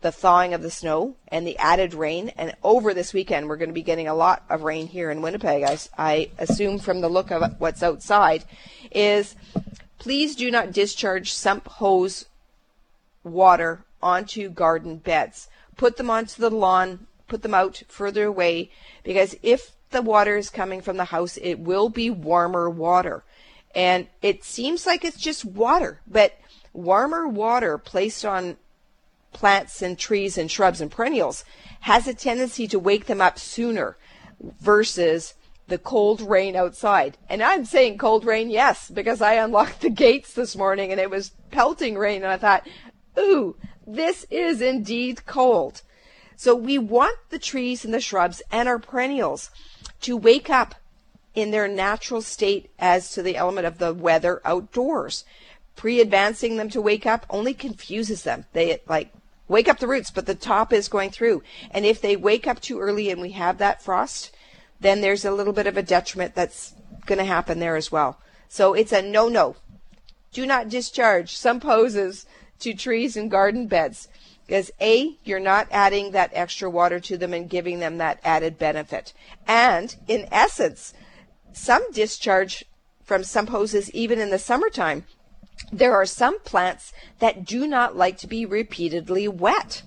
the 0.00 0.10
thawing 0.10 0.52
of 0.52 0.60
the 0.60 0.70
snow 0.70 1.14
and 1.28 1.46
the 1.46 1.56
added 1.58 1.94
rain. 1.94 2.30
And 2.36 2.52
over 2.64 2.92
this 2.92 3.14
weekend, 3.14 3.48
we're 3.48 3.56
going 3.56 3.70
to 3.70 3.74
be 3.74 3.82
getting 3.82 4.08
a 4.08 4.14
lot 4.14 4.42
of 4.50 4.62
rain 4.62 4.88
here 4.88 5.10
in 5.10 5.22
Winnipeg. 5.22 5.62
I, 5.62 5.78
I 5.96 6.30
assume 6.38 6.80
from 6.80 7.00
the 7.00 7.08
look 7.08 7.30
of 7.30 7.54
what's 7.58 7.82
outside, 7.82 8.44
is 8.90 9.36
please 9.98 10.34
do 10.34 10.50
not 10.50 10.72
discharge 10.72 11.32
sump 11.32 11.68
hose 11.68 12.26
water 13.22 13.84
onto 14.04 14.48
garden 14.50 14.98
beds. 14.98 15.48
Put 15.76 15.96
them 15.96 16.10
onto 16.10 16.40
the 16.40 16.50
lawn, 16.50 17.06
put 17.26 17.42
them 17.42 17.54
out 17.54 17.82
further 17.88 18.26
away, 18.26 18.70
because 19.02 19.34
if 19.42 19.72
the 19.90 20.02
water 20.02 20.36
is 20.36 20.50
coming 20.50 20.80
from 20.80 20.98
the 20.98 21.06
house, 21.06 21.36
it 21.38 21.58
will 21.58 21.88
be 21.88 22.10
warmer 22.10 22.68
water. 22.68 23.24
And 23.74 24.06
it 24.22 24.44
seems 24.44 24.86
like 24.86 25.04
it's 25.04 25.20
just 25.20 25.44
water, 25.44 26.00
but 26.06 26.38
warmer 26.72 27.26
water 27.26 27.78
placed 27.78 28.24
on 28.24 28.56
plants 29.32 29.82
and 29.82 29.98
trees 29.98 30.38
and 30.38 30.50
shrubs 30.50 30.80
and 30.80 30.90
perennials 30.90 31.44
has 31.80 32.06
a 32.06 32.14
tendency 32.14 32.68
to 32.68 32.78
wake 32.78 33.06
them 33.06 33.20
up 33.20 33.38
sooner 33.38 33.96
versus 34.60 35.34
the 35.66 35.78
cold 35.78 36.20
rain 36.20 36.54
outside. 36.56 37.16
And 37.28 37.42
I'm 37.42 37.64
saying 37.64 37.98
cold 37.98 38.24
rain, 38.24 38.50
yes, 38.50 38.90
because 38.90 39.20
I 39.20 39.34
unlocked 39.34 39.80
the 39.80 39.90
gates 39.90 40.34
this 40.34 40.56
morning 40.56 40.92
and 40.92 41.00
it 41.00 41.10
was 41.10 41.32
pelting 41.50 41.96
rain 41.96 42.22
and 42.22 42.32
I 42.32 42.36
thought, 42.36 42.66
ooh, 43.18 43.56
this 43.86 44.26
is 44.30 44.60
indeed 44.60 45.26
cold. 45.26 45.82
So 46.36 46.54
we 46.54 46.78
want 46.78 47.18
the 47.30 47.38
trees 47.38 47.84
and 47.84 47.94
the 47.94 48.00
shrubs 48.00 48.42
and 48.50 48.68
our 48.68 48.78
perennials 48.78 49.50
to 50.02 50.16
wake 50.16 50.50
up 50.50 50.74
in 51.34 51.50
their 51.50 51.68
natural 51.68 52.22
state 52.22 52.70
as 52.78 53.10
to 53.12 53.22
the 53.22 53.36
element 53.36 53.66
of 53.66 53.78
the 53.78 53.92
weather 53.92 54.40
outdoors. 54.44 55.24
Pre-advancing 55.76 56.56
them 56.56 56.68
to 56.70 56.80
wake 56.80 57.06
up 57.06 57.26
only 57.28 57.54
confuses 57.54 58.22
them. 58.22 58.44
They 58.52 58.80
like 58.88 59.12
wake 59.48 59.68
up 59.68 59.78
the 59.78 59.88
roots, 59.88 60.10
but 60.10 60.26
the 60.26 60.34
top 60.34 60.72
is 60.72 60.88
going 60.88 61.10
through. 61.10 61.42
And 61.70 61.84
if 61.84 62.00
they 62.00 62.16
wake 62.16 62.46
up 62.46 62.60
too 62.60 62.80
early 62.80 63.10
and 63.10 63.20
we 63.20 63.32
have 63.32 63.58
that 63.58 63.82
frost, 63.82 64.34
then 64.80 65.00
there's 65.00 65.24
a 65.24 65.32
little 65.32 65.52
bit 65.52 65.66
of 65.66 65.76
a 65.76 65.82
detriment 65.82 66.34
that's 66.34 66.74
going 67.06 67.18
to 67.18 67.24
happen 67.24 67.58
there 67.58 67.76
as 67.76 67.90
well. 67.90 68.18
So 68.48 68.74
it's 68.74 68.92
a 68.92 69.02
no-no. 69.02 69.56
Do 70.32 70.46
not 70.46 70.68
discharge 70.68 71.36
Sump 71.36 71.64
hoses 71.64 72.26
to 72.60 72.74
trees 72.74 73.16
and 73.16 73.30
garden 73.30 73.66
beds 73.66 74.08
because 74.46 74.70
A, 74.80 75.16
you're 75.24 75.40
not 75.40 75.68
adding 75.70 76.10
that 76.10 76.30
extra 76.34 76.68
water 76.68 77.00
to 77.00 77.16
them 77.16 77.32
and 77.32 77.48
giving 77.48 77.78
them 77.78 77.98
that 77.98 78.20
added 78.22 78.58
benefit. 78.58 79.12
And 79.46 79.96
in 80.06 80.28
essence, 80.30 80.92
sump 81.52 81.94
discharge 81.94 82.64
from 83.02 83.24
sump 83.24 83.48
hoses 83.48 83.90
even 83.92 84.18
in 84.18 84.30
the 84.30 84.38
summertime. 84.38 85.04
There 85.72 85.94
are 85.94 86.06
some 86.06 86.40
plants 86.40 86.92
that 87.20 87.44
do 87.44 87.66
not 87.66 87.96
like 87.96 88.18
to 88.18 88.26
be 88.26 88.44
repeatedly 88.44 89.28
wet. 89.28 89.82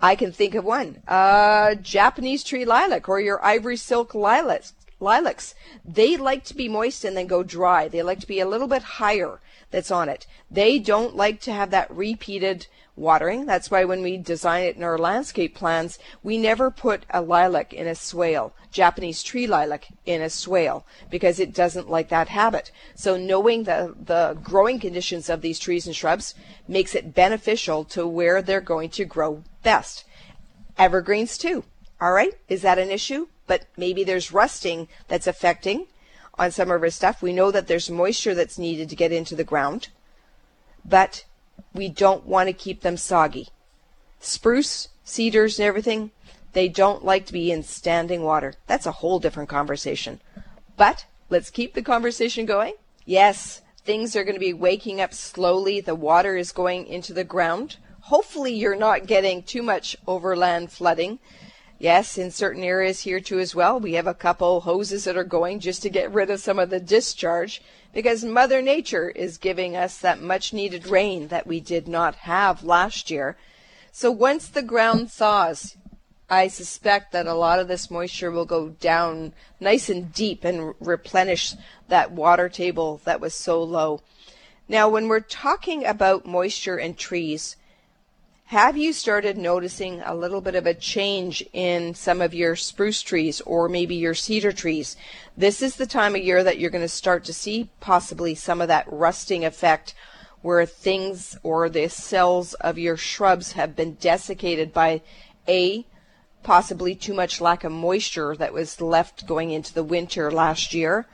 I 0.00 0.14
can 0.14 0.30
think 0.30 0.54
of 0.54 0.64
one, 0.64 1.02
uh, 1.08 1.74
Japanese 1.76 2.44
tree 2.44 2.64
lilac 2.64 3.08
or 3.08 3.18
your 3.18 3.44
ivory 3.44 3.78
silk 3.78 4.14
lilacs. 4.14 4.74
Lilacs, 5.00 5.54
they 5.84 6.16
like 6.16 6.44
to 6.44 6.54
be 6.54 6.68
moist 6.68 7.04
and 7.04 7.16
then 7.16 7.26
go 7.26 7.42
dry. 7.42 7.88
They 7.88 8.02
like 8.02 8.20
to 8.20 8.26
be 8.26 8.40
a 8.40 8.48
little 8.48 8.68
bit 8.68 8.82
higher 8.82 9.40
that's 9.70 9.90
on 9.90 10.08
it. 10.08 10.26
They 10.50 10.78
don't 10.78 11.16
like 11.16 11.40
to 11.42 11.52
have 11.52 11.70
that 11.70 11.90
repeated 11.90 12.66
watering. 12.96 13.44
That's 13.44 13.70
why 13.70 13.84
when 13.84 14.02
we 14.02 14.16
design 14.16 14.64
it 14.64 14.76
in 14.76 14.82
our 14.82 14.98
landscape 14.98 15.54
plans, 15.54 15.98
we 16.22 16.38
never 16.38 16.70
put 16.70 17.04
a 17.10 17.20
lilac 17.20 17.72
in 17.72 17.86
a 17.86 17.94
swale, 17.94 18.54
Japanese 18.72 19.22
tree 19.22 19.46
lilac 19.46 19.88
in 20.06 20.22
a 20.22 20.30
swale, 20.30 20.86
because 21.10 21.38
it 21.38 21.54
doesn't 21.54 21.90
like 21.90 22.08
that 22.08 22.28
habit. 22.28 22.70
So 22.94 23.16
knowing 23.16 23.64
the, 23.64 23.94
the 23.98 24.38
growing 24.42 24.80
conditions 24.80 25.28
of 25.28 25.42
these 25.42 25.58
trees 25.58 25.86
and 25.86 25.94
shrubs 25.94 26.34
makes 26.66 26.94
it 26.94 27.14
beneficial 27.14 27.84
to 27.84 28.06
where 28.06 28.40
they're 28.40 28.60
going 28.60 28.90
to 28.90 29.04
grow 29.04 29.42
best. 29.62 30.04
Evergreens 30.78 31.36
too. 31.38 31.64
All 32.00 32.12
right. 32.12 32.34
Is 32.48 32.62
that 32.62 32.78
an 32.78 32.90
issue? 32.90 33.28
But 33.46 33.66
maybe 33.76 34.04
there's 34.04 34.32
rusting 34.32 34.88
that's 35.08 35.26
affecting 35.26 35.86
on 36.38 36.50
some 36.50 36.70
of 36.70 36.82
our 36.82 36.90
stuff. 36.90 37.22
We 37.22 37.32
know 37.32 37.50
that 37.50 37.66
there's 37.66 37.90
moisture 37.90 38.34
that's 38.34 38.58
needed 38.58 38.88
to 38.90 38.96
get 38.96 39.12
into 39.12 39.34
the 39.34 39.44
ground, 39.44 39.88
but 40.84 41.24
we 41.72 41.88
don't 41.88 42.26
want 42.26 42.48
to 42.48 42.52
keep 42.52 42.82
them 42.82 42.96
soggy. 42.96 43.48
Spruce, 44.20 44.88
cedars, 45.04 45.58
and 45.58 45.66
everything, 45.66 46.10
they 46.52 46.68
don't 46.68 47.04
like 47.04 47.26
to 47.26 47.32
be 47.32 47.50
in 47.52 47.62
standing 47.62 48.22
water. 48.22 48.54
That's 48.66 48.86
a 48.86 48.92
whole 48.92 49.20
different 49.20 49.48
conversation. 49.48 50.20
But 50.76 51.06
let's 51.28 51.50
keep 51.50 51.74
the 51.74 51.82
conversation 51.82 52.46
going. 52.46 52.74
Yes, 53.04 53.62
things 53.84 54.16
are 54.16 54.24
going 54.24 54.34
to 54.34 54.40
be 54.40 54.52
waking 54.52 55.00
up 55.00 55.14
slowly. 55.14 55.80
The 55.80 55.94
water 55.94 56.36
is 56.36 56.52
going 56.52 56.86
into 56.86 57.12
the 57.12 57.24
ground. 57.24 57.76
Hopefully, 58.00 58.54
you're 58.54 58.76
not 58.76 59.06
getting 59.06 59.42
too 59.42 59.62
much 59.62 59.96
overland 60.06 60.72
flooding. 60.72 61.18
Yes, 61.78 62.16
in 62.16 62.30
certain 62.30 62.62
areas 62.62 63.00
here 63.00 63.20
too 63.20 63.38
as 63.38 63.54
well, 63.54 63.78
we 63.78 63.94
have 63.94 64.06
a 64.06 64.14
couple 64.14 64.62
hoses 64.62 65.04
that 65.04 65.16
are 65.16 65.24
going 65.24 65.60
just 65.60 65.82
to 65.82 65.90
get 65.90 66.10
rid 66.10 66.30
of 66.30 66.40
some 66.40 66.58
of 66.58 66.70
the 66.70 66.80
discharge 66.80 67.60
because 67.92 68.24
Mother 68.24 68.62
Nature 68.62 69.10
is 69.10 69.36
giving 69.36 69.76
us 69.76 69.98
that 69.98 70.22
much 70.22 70.54
needed 70.54 70.86
rain 70.86 71.28
that 71.28 71.46
we 71.46 71.60
did 71.60 71.86
not 71.86 72.14
have 72.14 72.64
last 72.64 73.10
year. 73.10 73.36
So 73.92 74.10
once 74.10 74.48
the 74.48 74.62
ground 74.62 75.12
thaws, 75.12 75.76
I 76.30 76.48
suspect 76.48 77.12
that 77.12 77.26
a 77.26 77.34
lot 77.34 77.60
of 77.60 77.68
this 77.68 77.90
moisture 77.90 78.30
will 78.30 78.46
go 78.46 78.70
down 78.70 79.34
nice 79.60 79.90
and 79.90 80.12
deep 80.12 80.44
and 80.44 80.74
replenish 80.80 81.54
that 81.88 82.10
water 82.10 82.48
table 82.48 83.02
that 83.04 83.20
was 83.20 83.34
so 83.34 83.62
low. 83.62 84.00
Now, 84.66 84.88
when 84.88 85.08
we're 85.08 85.20
talking 85.20 85.84
about 85.84 86.26
moisture 86.26 86.76
and 86.78 86.98
trees, 86.98 87.56
have 88.48 88.76
you 88.76 88.92
started 88.92 89.36
noticing 89.36 90.00
a 90.02 90.14
little 90.14 90.40
bit 90.40 90.54
of 90.54 90.66
a 90.66 90.74
change 90.74 91.44
in 91.52 91.92
some 91.94 92.20
of 92.20 92.32
your 92.32 92.54
spruce 92.54 93.02
trees 93.02 93.40
or 93.40 93.68
maybe 93.68 93.96
your 93.96 94.14
cedar 94.14 94.52
trees? 94.52 94.96
This 95.36 95.62
is 95.62 95.74
the 95.74 95.86
time 95.86 96.14
of 96.14 96.22
year 96.22 96.44
that 96.44 96.56
you're 96.56 96.70
going 96.70 96.84
to 96.84 96.88
start 96.88 97.24
to 97.24 97.32
see 97.32 97.70
possibly 97.80 98.36
some 98.36 98.60
of 98.60 98.68
that 98.68 98.86
rusting 98.88 99.44
effect 99.44 99.94
where 100.42 100.64
things 100.64 101.36
or 101.42 101.68
the 101.68 101.88
cells 101.88 102.54
of 102.54 102.78
your 102.78 102.96
shrubs 102.96 103.52
have 103.52 103.74
been 103.74 103.96
desiccated 103.96 104.72
by 104.72 105.02
a 105.48 105.84
possibly 106.44 106.94
too 106.94 107.14
much 107.14 107.40
lack 107.40 107.64
of 107.64 107.72
moisture 107.72 108.36
that 108.36 108.52
was 108.52 108.80
left 108.80 109.26
going 109.26 109.50
into 109.50 109.74
the 109.74 109.82
winter 109.82 110.30
last 110.30 110.72
year 110.72 111.04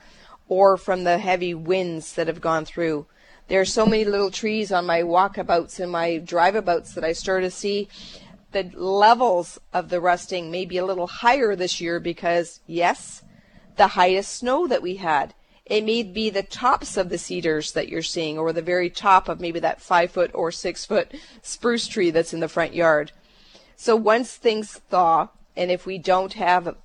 or 0.47 0.77
from 0.77 1.03
the 1.03 1.17
heavy 1.17 1.55
winds 1.55 2.13
that 2.13 2.27
have 2.27 2.41
gone 2.41 2.63
through 2.63 3.07
there 3.47 3.61
are 3.61 3.65
so 3.65 3.85
many 3.85 4.05
little 4.05 4.31
trees 4.31 4.71
on 4.71 4.85
my 4.85 5.01
walkabouts 5.01 5.79
and 5.79 5.91
my 5.91 6.21
driveabouts 6.23 6.93
that 6.93 7.03
I 7.03 7.13
start 7.13 7.43
to 7.43 7.51
see 7.51 7.89
the 8.53 8.71
levels 8.75 9.59
of 9.73 9.89
the 9.89 9.99
rusting 9.99 10.49
may 10.49 10.65
be 10.65 10.77
a 10.77 10.85
little 10.85 11.07
higher 11.07 11.55
this 11.55 11.81
year 11.81 11.99
because, 11.99 12.61
yes, 12.67 13.23
the 13.75 13.87
highest 13.87 14.33
snow 14.33 14.67
that 14.67 14.81
we 14.81 14.95
had. 14.95 15.33
It 15.65 15.83
may 15.83 16.03
be 16.03 16.29
the 16.29 16.43
tops 16.43 16.97
of 16.97 17.09
the 17.09 17.17
cedars 17.17 17.71
that 17.71 17.89
you're 17.89 18.01
seeing, 18.01 18.37
or 18.37 18.53
the 18.53 18.61
very 18.61 18.89
top 18.89 19.27
of 19.27 19.39
maybe 19.39 19.59
that 19.61 19.81
five 19.81 20.11
foot 20.11 20.31
or 20.33 20.51
six 20.51 20.85
foot 20.85 21.13
spruce 21.41 21.87
tree 21.87 22.11
that's 22.11 22.33
in 22.33 22.41
the 22.41 22.47
front 22.47 22.73
yard. 22.73 23.11
So 23.75 23.95
once 23.95 24.35
things 24.35 24.73
thaw, 24.89 25.29
and 25.55 25.71
if 25.71 25.85
we 25.85 25.97
don't 25.97 26.33
have 26.33 26.75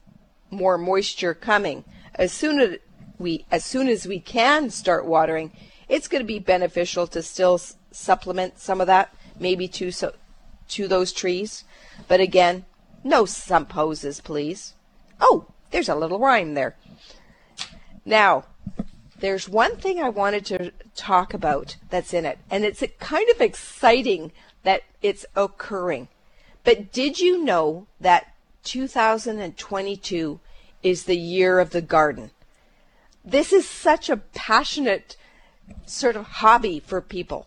more 0.51 0.79
moisture 0.79 1.35
coming, 1.35 1.85
as 2.15 2.33
soon 2.33 2.61
as 2.61 2.79
we 3.19 3.45
as 3.51 3.65
soon 3.65 3.89
as 3.89 4.07
we 4.07 4.21
can 4.21 4.71
start 4.71 5.05
watering, 5.05 5.53
it's 5.89 6.09
going 6.09 6.23
to 6.23 6.27
be 6.27 6.39
beneficial 6.39 7.07
to 7.09 7.23
still 7.23 7.61
supplement 7.91 8.59
some 8.59 8.81
of 8.81 8.87
that, 8.87 9.15
maybe 9.39 9.69
to 9.69 9.91
so, 9.91 10.15
to 10.69 10.87
those 10.89 11.13
trees. 11.13 11.65
But 12.07 12.21
again, 12.21 12.65
no 13.03 13.25
sump 13.25 13.73
hoses, 13.73 14.21
please. 14.21 14.75
Oh, 15.21 15.47
there's 15.71 15.89
a 15.89 15.95
little 15.95 16.19
rhyme 16.19 16.55
there. 16.55 16.77
Now, 18.05 18.45
there's 19.21 19.49
one 19.49 19.77
thing 19.77 20.01
I 20.01 20.09
wanted 20.09 20.47
to 20.47 20.73
talk 20.95 21.35
about 21.35 21.77
that's 21.91 22.15
in 22.15 22.25
it, 22.25 22.39
and 22.51 22.65
it's 22.65 22.85
kind 22.99 23.29
of 23.31 23.41
exciting 23.41 24.33
that 24.63 24.83
it's 25.03 25.27
occurring. 25.35 26.09
But 26.65 26.93
did 26.93 27.19
you 27.19 27.45
know 27.45 27.87
that 28.01 28.33
2022 28.65 30.41
is 30.83 31.05
the 31.05 31.17
year 31.17 31.59
of 31.59 31.71
the 31.71 31.81
garden? 31.81 32.31
This 33.25 33.53
is 33.53 33.69
such 33.69 34.09
a 34.09 34.19
passionate 34.19 35.17
sort 35.87 36.17
of 36.17 36.25
hobby 36.25 36.81
for 36.81 37.01
people. 37.01 37.47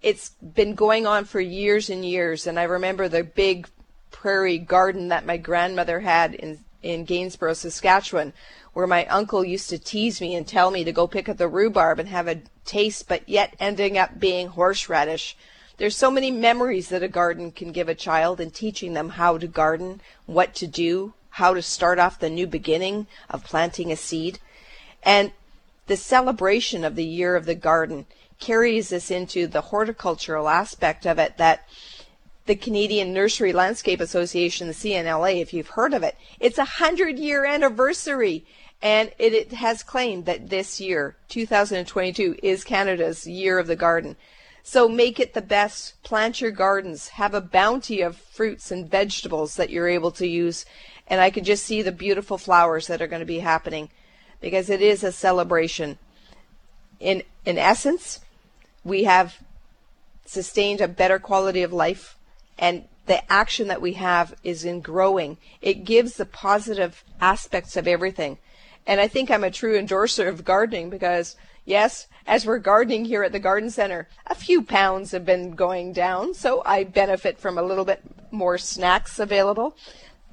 It's 0.00 0.30
been 0.30 0.74
going 0.74 1.06
on 1.06 1.24
for 1.24 1.40
years 1.40 1.88
and 1.90 2.04
years, 2.04 2.46
and 2.46 2.58
I 2.58 2.64
remember 2.64 3.08
the 3.08 3.22
big 3.22 3.68
prairie 4.10 4.58
garden 4.58 5.08
that 5.08 5.26
my 5.26 5.36
grandmother 5.36 6.00
had 6.00 6.34
in 6.34 6.64
in 6.82 7.04
Gainsborough, 7.04 7.54
Saskatchewan, 7.54 8.32
where 8.72 8.86
my 8.86 9.06
uncle 9.06 9.44
used 9.44 9.70
to 9.70 9.78
tease 9.78 10.20
me 10.20 10.34
and 10.34 10.46
tell 10.46 10.70
me 10.70 10.84
to 10.84 10.92
go 10.92 11.06
pick 11.06 11.28
up 11.28 11.36
the 11.36 11.48
rhubarb 11.48 11.98
and 11.98 12.08
have 12.08 12.28
a 12.28 12.42
taste, 12.64 13.08
but 13.08 13.28
yet 13.28 13.54
ending 13.60 13.96
up 13.96 14.18
being 14.18 14.48
horseradish. 14.48 15.36
There's 15.76 15.96
so 15.96 16.10
many 16.10 16.30
memories 16.30 16.88
that 16.88 17.02
a 17.02 17.08
garden 17.08 17.52
can 17.52 17.72
give 17.72 17.88
a 17.88 17.94
child 17.94 18.40
and 18.40 18.52
teaching 18.52 18.94
them 18.94 19.10
how 19.10 19.38
to 19.38 19.46
garden, 19.46 20.00
what 20.26 20.54
to 20.56 20.66
do, 20.66 21.14
how 21.30 21.54
to 21.54 21.62
start 21.62 21.98
off 21.98 22.18
the 22.18 22.30
new 22.30 22.46
beginning 22.46 23.06
of 23.30 23.44
planting 23.44 23.90
a 23.90 23.96
seed. 23.96 24.38
And 25.02 25.32
the 25.86 25.96
celebration 25.96 26.84
of 26.84 26.96
the 26.96 27.04
year 27.04 27.36
of 27.36 27.46
the 27.46 27.54
garden 27.54 28.06
carries 28.38 28.92
us 28.92 29.10
into 29.10 29.46
the 29.46 29.60
horticultural 29.60 30.48
aspect 30.48 31.06
of 31.06 31.18
it 31.18 31.36
that 31.38 31.66
the 32.46 32.56
Canadian 32.56 33.12
Nursery 33.12 33.52
Landscape 33.52 34.00
Association, 34.00 34.66
the 34.66 34.74
CNLA, 34.74 35.40
if 35.40 35.54
you've 35.54 35.68
heard 35.68 35.94
of 35.94 36.02
it, 36.02 36.16
it's 36.40 36.58
a 36.58 36.64
hundred 36.64 37.18
year 37.18 37.44
anniversary. 37.44 38.44
And 38.82 39.12
it, 39.16 39.32
it, 39.32 39.52
has 39.52 39.84
claimed 39.84 40.26
that 40.26 40.50
this 40.50 40.80
year, 40.80 41.16
2022, 41.28 42.36
is 42.42 42.64
Canada's 42.64 43.28
year 43.28 43.60
of 43.60 43.68
the 43.68 43.76
garden. 43.76 44.16
So 44.64 44.88
make 44.88 45.20
it 45.20 45.34
the 45.34 45.40
best. 45.40 46.02
Plant 46.02 46.40
your 46.40 46.50
gardens. 46.50 47.08
Have 47.08 47.32
a 47.32 47.40
bounty 47.40 48.00
of 48.00 48.16
fruits 48.16 48.72
and 48.72 48.90
vegetables 48.90 49.54
that 49.54 49.70
you're 49.70 49.88
able 49.88 50.10
to 50.12 50.26
use. 50.26 50.66
And 51.06 51.20
I 51.20 51.30
can 51.30 51.44
just 51.44 51.64
see 51.64 51.80
the 51.80 51.92
beautiful 51.92 52.38
flowers 52.38 52.88
that 52.88 53.00
are 53.00 53.06
going 53.06 53.20
to 53.20 53.26
be 53.26 53.38
happening 53.38 53.88
because 54.42 54.68
it 54.68 54.82
is 54.82 55.02
a 55.02 55.12
celebration. 55.12 55.96
In 57.00 57.22
in 57.46 57.56
essence, 57.56 58.20
we 58.84 59.04
have 59.04 59.38
sustained 60.26 60.80
a 60.80 60.88
better 60.88 61.18
quality 61.18 61.62
of 61.62 61.72
life 61.72 62.16
and 62.58 62.84
the 63.06 63.32
action 63.32 63.68
that 63.68 63.82
we 63.82 63.94
have 63.94 64.34
is 64.44 64.64
in 64.64 64.80
growing. 64.80 65.36
It 65.60 65.84
gives 65.84 66.14
the 66.14 66.26
positive 66.26 67.02
aspects 67.20 67.76
of 67.76 67.88
everything. 67.88 68.38
And 68.86 69.00
I 69.00 69.08
think 69.08 69.30
I'm 69.30 69.44
a 69.44 69.50
true 69.50 69.76
endorser 69.76 70.28
of 70.28 70.44
gardening 70.44 70.90
because 70.90 71.36
yes, 71.64 72.06
as 72.26 72.46
we're 72.46 72.58
gardening 72.58 73.04
here 73.04 73.24
at 73.24 73.32
the 73.32 73.40
garden 73.40 73.70
center, 73.70 74.08
a 74.26 74.34
few 74.34 74.62
pounds 74.62 75.10
have 75.10 75.24
been 75.24 75.52
going 75.52 75.92
down, 75.92 76.34
so 76.34 76.62
I 76.64 76.84
benefit 76.84 77.38
from 77.38 77.58
a 77.58 77.62
little 77.62 77.84
bit 77.84 78.02
more 78.30 78.58
snacks 78.58 79.18
available. 79.18 79.76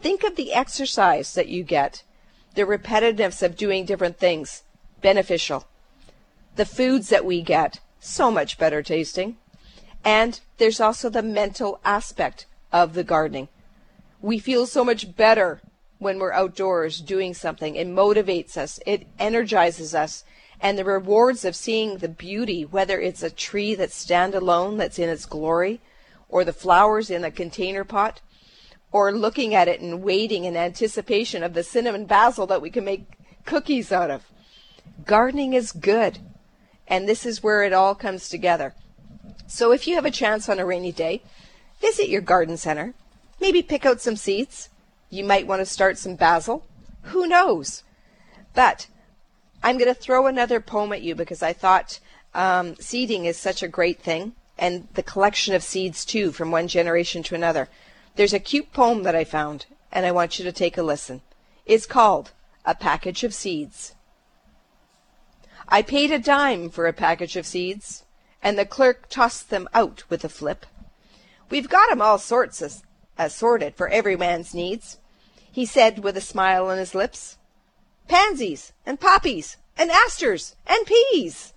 Think 0.02 0.24
of 0.24 0.36
the 0.36 0.54
exercise 0.54 1.34
that 1.34 1.50
you 1.50 1.64
get 1.64 2.04
the 2.56 2.64
repetitiveness 2.64 3.44
of 3.44 3.56
doing 3.56 3.86
different 3.86 4.18
things 4.18 4.64
beneficial. 5.02 5.66
The 6.56 6.66
foods 6.66 7.10
that 7.10 7.26
we 7.26 7.42
get, 7.42 7.80
so 8.00 8.32
much 8.32 8.58
better 8.58 8.82
tasting. 8.82 9.38
And 10.04 10.40
there's 10.58 10.80
also 10.80 11.10
the 11.10 11.22
mental 11.22 11.80
aspect 11.84 12.46
of 12.72 12.94
the 12.94 13.04
gardening. 13.04 13.50
We 14.22 14.40
feel 14.40 14.66
so 14.66 14.84
much 14.84 15.16
better 15.16 15.62
when 15.98 16.20
we're 16.20 16.34
outdoors 16.34 17.02
doing 17.02 17.34
something. 17.34 17.76
It 17.76 17.88
motivates 17.88 18.58
us, 18.58 18.80
it 18.86 19.08
energizes 19.20 19.94
us. 19.94 20.24
And 20.62 20.78
the 20.78 20.86
rewards 20.86 21.46
of 21.46 21.56
seeing 21.56 21.98
the 21.98 22.10
beauty, 22.10 22.66
whether 22.66 23.00
it's 23.00 23.24
a 23.24 23.30
tree 23.30 23.76
that's 23.76 23.96
stand 23.96 24.36
alone, 24.36 24.78
that's 24.78 25.00
in 25.00 25.08
its 25.08 25.26
glory, 25.26 25.80
or 26.28 26.44
the 26.44 26.54
flowers 26.54 27.10
in 27.10 27.24
a 27.24 27.32
container 27.32 27.86
pot, 27.86 28.20
or 28.92 29.12
looking 29.12 29.54
at 29.54 29.68
it 29.68 29.82
and 29.82 30.02
waiting 30.02 30.46
in 30.46 30.58
anticipation 30.58 31.44
of 31.44 31.54
the 31.54 31.64
cinnamon 31.64 32.06
basil 32.06 32.48
that 32.48 32.62
we 32.62 32.70
can 32.70 32.84
make 32.84 33.06
cookies 33.46 33.92
out 33.92 34.10
of. 34.10 34.24
Gardening 35.06 35.54
is 35.54 35.72
good. 35.72 36.20
And 36.88 37.08
this 37.08 37.26
is 37.26 37.44
where 37.44 37.64
it 37.64 37.74
all 37.74 37.94
comes 37.94 38.30
together. 38.30 38.74
So 39.48 39.72
if 39.72 39.88
you 39.88 39.96
have 39.96 40.06
a 40.06 40.12
chance 40.12 40.50
on 40.50 40.60
a 40.60 40.66
rainy 40.66 40.92
day, 40.92 41.22
visit 41.80 42.10
your 42.10 42.22
garden 42.22 42.58
center. 42.58 42.94
Maybe 43.40 43.62
pick 43.62 43.86
out 43.86 44.02
some 44.02 44.16
seeds. 44.16 44.70
You 45.10 45.24
might 45.24 45.48
want 45.48 45.60
to 45.62 45.66
start 45.66 45.98
some 45.98 46.16
basil. 46.16 46.66
Who 47.04 47.28
knows? 47.28 47.84
But 48.54 48.88
I'm 49.64 49.78
going 49.78 49.94
to 49.94 50.00
throw 50.00 50.28
another 50.28 50.60
poem 50.60 50.94
at 50.94 51.02
you 51.02 51.16
because 51.16 51.44
I 51.44 51.54
thought 51.54 52.00
um, 52.34 52.76
seeding 52.76 53.26
is 53.26 53.38
such 53.38 53.64
a 53.64 53.68
great 53.68 54.02
thing, 54.02 54.34
and 54.58 54.88
the 54.94 55.04
collection 55.04 55.56
of 55.56 55.64
seeds 55.64 56.06
too, 56.06 56.32
from 56.32 56.52
one 56.52 56.68
generation 56.68 57.24
to 57.24 57.36
another. 57.36 57.70
There's 58.16 58.34
a 58.34 58.40
cute 58.40 58.74
poem 58.74 59.04
that 59.04 59.16
I 59.16 59.24
found, 59.24 59.66
and 59.92 60.06
I 60.06 60.12
want 60.12 60.40
you 60.40 60.46
to 60.46 60.52
take 60.52 60.78
a 60.78 60.84
listen. 60.84 61.22
It's 61.66 61.86
called 61.86 62.32
A 62.66 62.76
Package 62.76 63.24
of 63.24 63.34
Seeds. 63.34 63.96
I 65.68 65.82
paid 65.84 66.12
a 66.12 66.20
dime 66.20 66.70
for 66.70 66.88
a 66.88 66.94
package 66.94 67.36
of 67.36 67.46
seeds, 67.46 68.04
and 68.42 68.58
the 68.58 68.66
clerk 68.66 69.08
tossed 69.08 69.50
them 69.50 69.68
out 69.74 70.04
with 70.10 70.24
a 70.24 70.30
flip. 70.30 70.66
We've 71.50 71.70
got 71.70 71.92
'em 71.92 72.02
all 72.02 72.18
sorts 72.18 72.82
assorted 73.18 73.76
for 73.76 73.88
every 73.90 74.16
man's 74.16 74.54
needs, 74.54 74.98
he 75.52 75.66
said 75.66 76.00
with 76.00 76.18
a 76.18 76.22
smile 76.22 76.68
on 76.68 76.78
his 76.78 76.96
lips. 76.96 77.38
Pansies 78.08 78.74
and 78.86 79.00
poppies 79.00 79.58
and 79.78 79.92
asters 79.92 80.56
and 80.66 80.86
peas. 80.86 81.54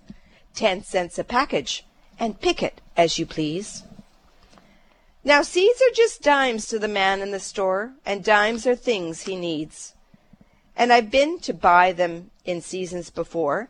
Ten 0.53 0.83
cents 0.83 1.17
a 1.17 1.23
package, 1.23 1.83
and 2.19 2.39
pick 2.39 2.61
it 2.61 2.81
as 2.95 3.17
you 3.17 3.25
please. 3.25 3.83
Now 5.23 5.41
seeds 5.41 5.81
are 5.81 5.95
just 5.95 6.21
dimes 6.21 6.67
to 6.67 6.79
the 6.79 6.87
man 6.87 7.21
in 7.21 7.31
the 7.31 7.39
store, 7.39 7.93
and 8.05 8.23
dimes 8.23 8.67
are 8.67 8.75
things 8.75 9.21
he 9.21 9.35
needs. 9.35 9.93
And 10.75 10.91
I've 10.91 11.09
been 11.09 11.39
to 11.39 11.53
buy 11.53 11.93
them 11.93 12.31
in 12.45 12.61
seasons 12.61 13.09
before, 13.09 13.69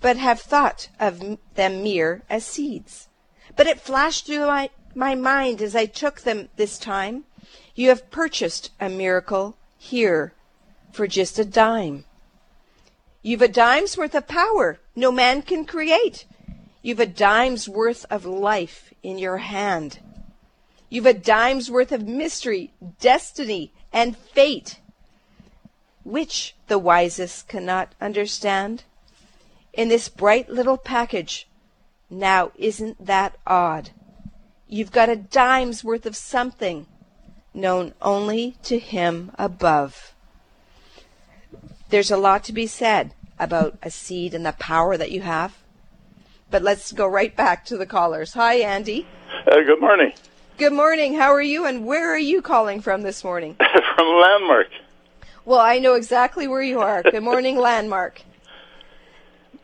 but 0.00 0.16
have 0.16 0.40
thought 0.40 0.88
of 1.00 1.38
them 1.54 1.82
mere 1.82 2.22
as 2.30 2.44
seeds. 2.44 3.08
But 3.56 3.66
it 3.66 3.80
flashed 3.80 4.26
through 4.26 4.46
my, 4.46 4.70
my 4.94 5.14
mind 5.14 5.62
as 5.62 5.74
I 5.74 5.86
took 5.86 6.20
them 6.20 6.48
this 6.56 6.78
time. 6.78 7.24
You 7.74 7.88
have 7.88 8.10
purchased 8.10 8.70
a 8.80 8.88
miracle 8.88 9.56
here 9.78 10.32
for 10.92 11.06
just 11.06 11.38
a 11.38 11.44
dime. 11.44 12.04
You've 13.22 13.42
a 13.42 13.48
dime's 13.48 13.96
worth 13.96 14.14
of 14.14 14.28
power 14.28 14.78
no 14.96 15.10
man 15.10 15.42
can 15.42 15.64
create. 15.64 16.24
You've 16.82 17.00
a 17.00 17.06
dime's 17.06 17.68
worth 17.68 18.06
of 18.10 18.24
life 18.24 18.92
in 19.02 19.18
your 19.18 19.38
hand. 19.38 19.98
You've 20.94 21.06
a 21.06 21.12
dime's 21.12 21.72
worth 21.72 21.90
of 21.90 22.06
mystery, 22.06 22.72
destiny, 23.00 23.72
and 23.92 24.16
fate. 24.16 24.78
Which 26.04 26.54
the 26.68 26.78
wisest 26.78 27.48
cannot 27.48 27.96
understand? 28.00 28.84
In 29.72 29.88
this 29.88 30.08
bright 30.08 30.48
little 30.48 30.76
package, 30.76 31.48
now 32.08 32.52
isn't 32.56 33.04
that 33.04 33.36
odd? 33.44 33.90
You've 34.68 34.92
got 34.92 35.08
a 35.08 35.16
dime's 35.16 35.82
worth 35.82 36.06
of 36.06 36.14
something 36.14 36.86
known 37.52 37.94
only 38.00 38.56
to 38.62 38.78
him 38.78 39.32
above. 39.36 40.14
There's 41.88 42.12
a 42.12 42.16
lot 42.16 42.44
to 42.44 42.52
be 42.52 42.68
said 42.68 43.14
about 43.36 43.76
a 43.82 43.90
seed 43.90 44.32
and 44.32 44.46
the 44.46 44.52
power 44.52 44.96
that 44.96 45.10
you 45.10 45.22
have. 45.22 45.56
But 46.52 46.62
let's 46.62 46.92
go 46.92 47.08
right 47.08 47.34
back 47.34 47.64
to 47.64 47.76
the 47.76 47.84
callers. 47.84 48.34
Hi, 48.34 48.60
Andy. 48.60 49.08
Uh, 49.50 49.60
good 49.62 49.80
morning. 49.80 50.12
Good 50.56 50.72
morning. 50.72 51.14
How 51.14 51.32
are 51.32 51.42
you? 51.42 51.66
And 51.66 51.84
where 51.84 52.12
are 52.14 52.18
you 52.18 52.40
calling 52.42 52.80
from 52.80 53.02
this 53.02 53.24
morning? 53.24 53.56
From 53.96 54.06
Landmark. 54.20 54.68
Well, 55.44 55.60
I 55.60 55.78
know 55.78 55.94
exactly 55.94 56.48
where 56.48 56.62
you 56.62 56.80
are. 56.80 57.02
Good 57.02 57.22
morning, 57.22 57.56
Landmark. 57.60 58.20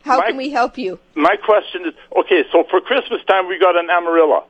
How 0.03 0.19
My- 0.19 0.27
can 0.29 0.37
we 0.37 0.51
help 0.51 0.79
you? 0.79 0.99
My 1.15 1.37
question 1.37 1.85
is 1.87 1.95
okay, 2.17 2.45
so 2.53 2.65
for 2.71 2.81
Christmas 2.81 3.23
time, 3.27 3.49
we 3.49 3.59
got 3.59 3.77
an 3.77 3.89
amarilla. 3.89 4.45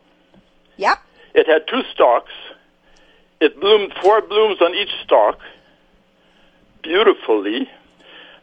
Yep. 0.76 0.98
It 1.34 1.46
had 1.46 1.66
two 1.68 1.82
stalks. 1.94 2.32
It 3.40 3.58
bloomed 3.60 3.92
four 4.02 4.20
blooms 4.20 4.60
on 4.60 4.74
each 4.74 4.90
stalk 5.04 5.38
beautifully. 6.82 7.68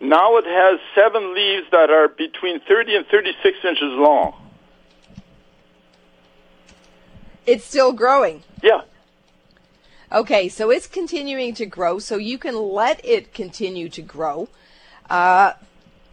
Now 0.01 0.37
it 0.37 0.45
has 0.45 0.79
seven 0.95 1.33
leaves 1.35 1.67
that 1.71 1.89
are 1.89 2.07
between 2.07 2.59
30 2.61 2.95
and 2.95 3.05
36 3.07 3.57
inches 3.63 3.81
long. 3.93 4.33
It's 7.47 7.65
still 7.65 7.93
growing. 7.93 8.43
Yeah. 8.61 8.81
Okay, 10.11 10.49
so 10.49 10.69
it's 10.69 10.85
continuing 10.85 11.53
to 11.55 11.65
grow, 11.65 11.97
so 11.97 12.17
you 12.17 12.37
can 12.37 12.55
let 12.55 13.03
it 13.03 13.33
continue 13.33 13.89
to 13.89 14.01
grow. 14.01 14.49
Uh, 15.09 15.53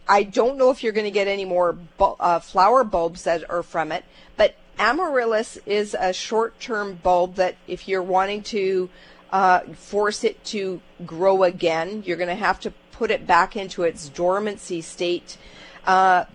I 0.07 0.23
don't 0.23 0.57
know 0.57 0.71
if 0.71 0.81
you're 0.81 0.93
going 0.93 1.05
to 1.05 1.11
get 1.11 1.27
any 1.27 1.45
more 1.45 1.73
bu- 1.73 2.15
uh, 2.19 2.39
flower 2.39 2.83
bulbs 2.83 3.23
that 3.23 3.49
are 3.49 3.63
from 3.63 3.91
it, 3.91 4.05
but 4.37 4.55
amaryllis 4.79 5.57
is 5.65 5.95
a 5.97 6.13
short-term 6.13 6.99
bulb 7.03 7.35
that 7.35 7.55
if 7.67 7.87
you're 7.87 8.03
wanting 8.03 8.43
to 8.43 8.89
uh, 9.31 9.59
force 9.75 10.23
it 10.23 10.43
to 10.45 10.81
grow 11.05 11.43
again, 11.43 12.03
you're 12.05 12.17
going 12.17 12.29
to 12.29 12.35
have 12.35 12.59
to 12.61 12.71
put 12.91 13.11
it 13.11 13.27
back 13.27 13.55
into 13.57 13.83
its 13.83 14.07
dormancy 14.09 14.81
state. 14.81 15.37
Uh, 15.85 16.25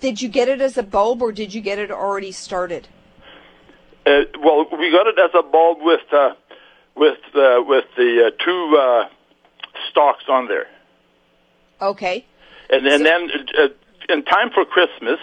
did 0.00 0.20
you 0.20 0.28
get 0.28 0.48
it 0.48 0.60
as 0.60 0.76
a 0.76 0.82
bulb, 0.82 1.22
or 1.22 1.32
did 1.32 1.54
you 1.54 1.60
get 1.60 1.78
it 1.78 1.90
already 1.90 2.32
started? 2.32 2.88
Uh, 4.06 4.22
well, 4.42 4.66
we 4.78 4.90
got 4.90 5.06
it 5.06 5.18
as 5.18 5.30
a 5.34 5.42
bulb 5.42 5.78
with 5.82 6.00
uh, 6.12 6.30
with 6.96 7.18
uh, 7.34 7.62
with 7.66 7.84
the 7.96 8.26
uh, 8.32 8.44
two 8.44 8.76
uh, 8.78 9.08
stalks 9.90 10.24
on 10.28 10.48
there, 10.48 10.66
Okay. 11.82 12.24
and 12.70 12.86
and 12.86 13.04
then 13.04 13.30
uh, 13.58 13.68
in 14.08 14.24
time 14.24 14.50
for 14.54 14.64
Christmas, 14.64 15.18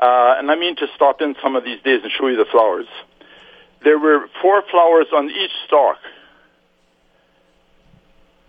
uh, 0.00 0.34
and 0.38 0.50
I 0.50 0.54
mean 0.56 0.76
to 0.76 0.86
stop 0.94 1.20
in 1.20 1.34
some 1.42 1.56
of 1.56 1.64
these 1.64 1.80
days 1.82 2.00
and 2.02 2.12
show 2.12 2.28
you 2.28 2.36
the 2.36 2.46
flowers. 2.50 2.86
There 3.82 3.98
were 3.98 4.28
four 4.42 4.62
flowers 4.70 5.06
on 5.14 5.30
each 5.30 5.52
stalk, 5.66 5.98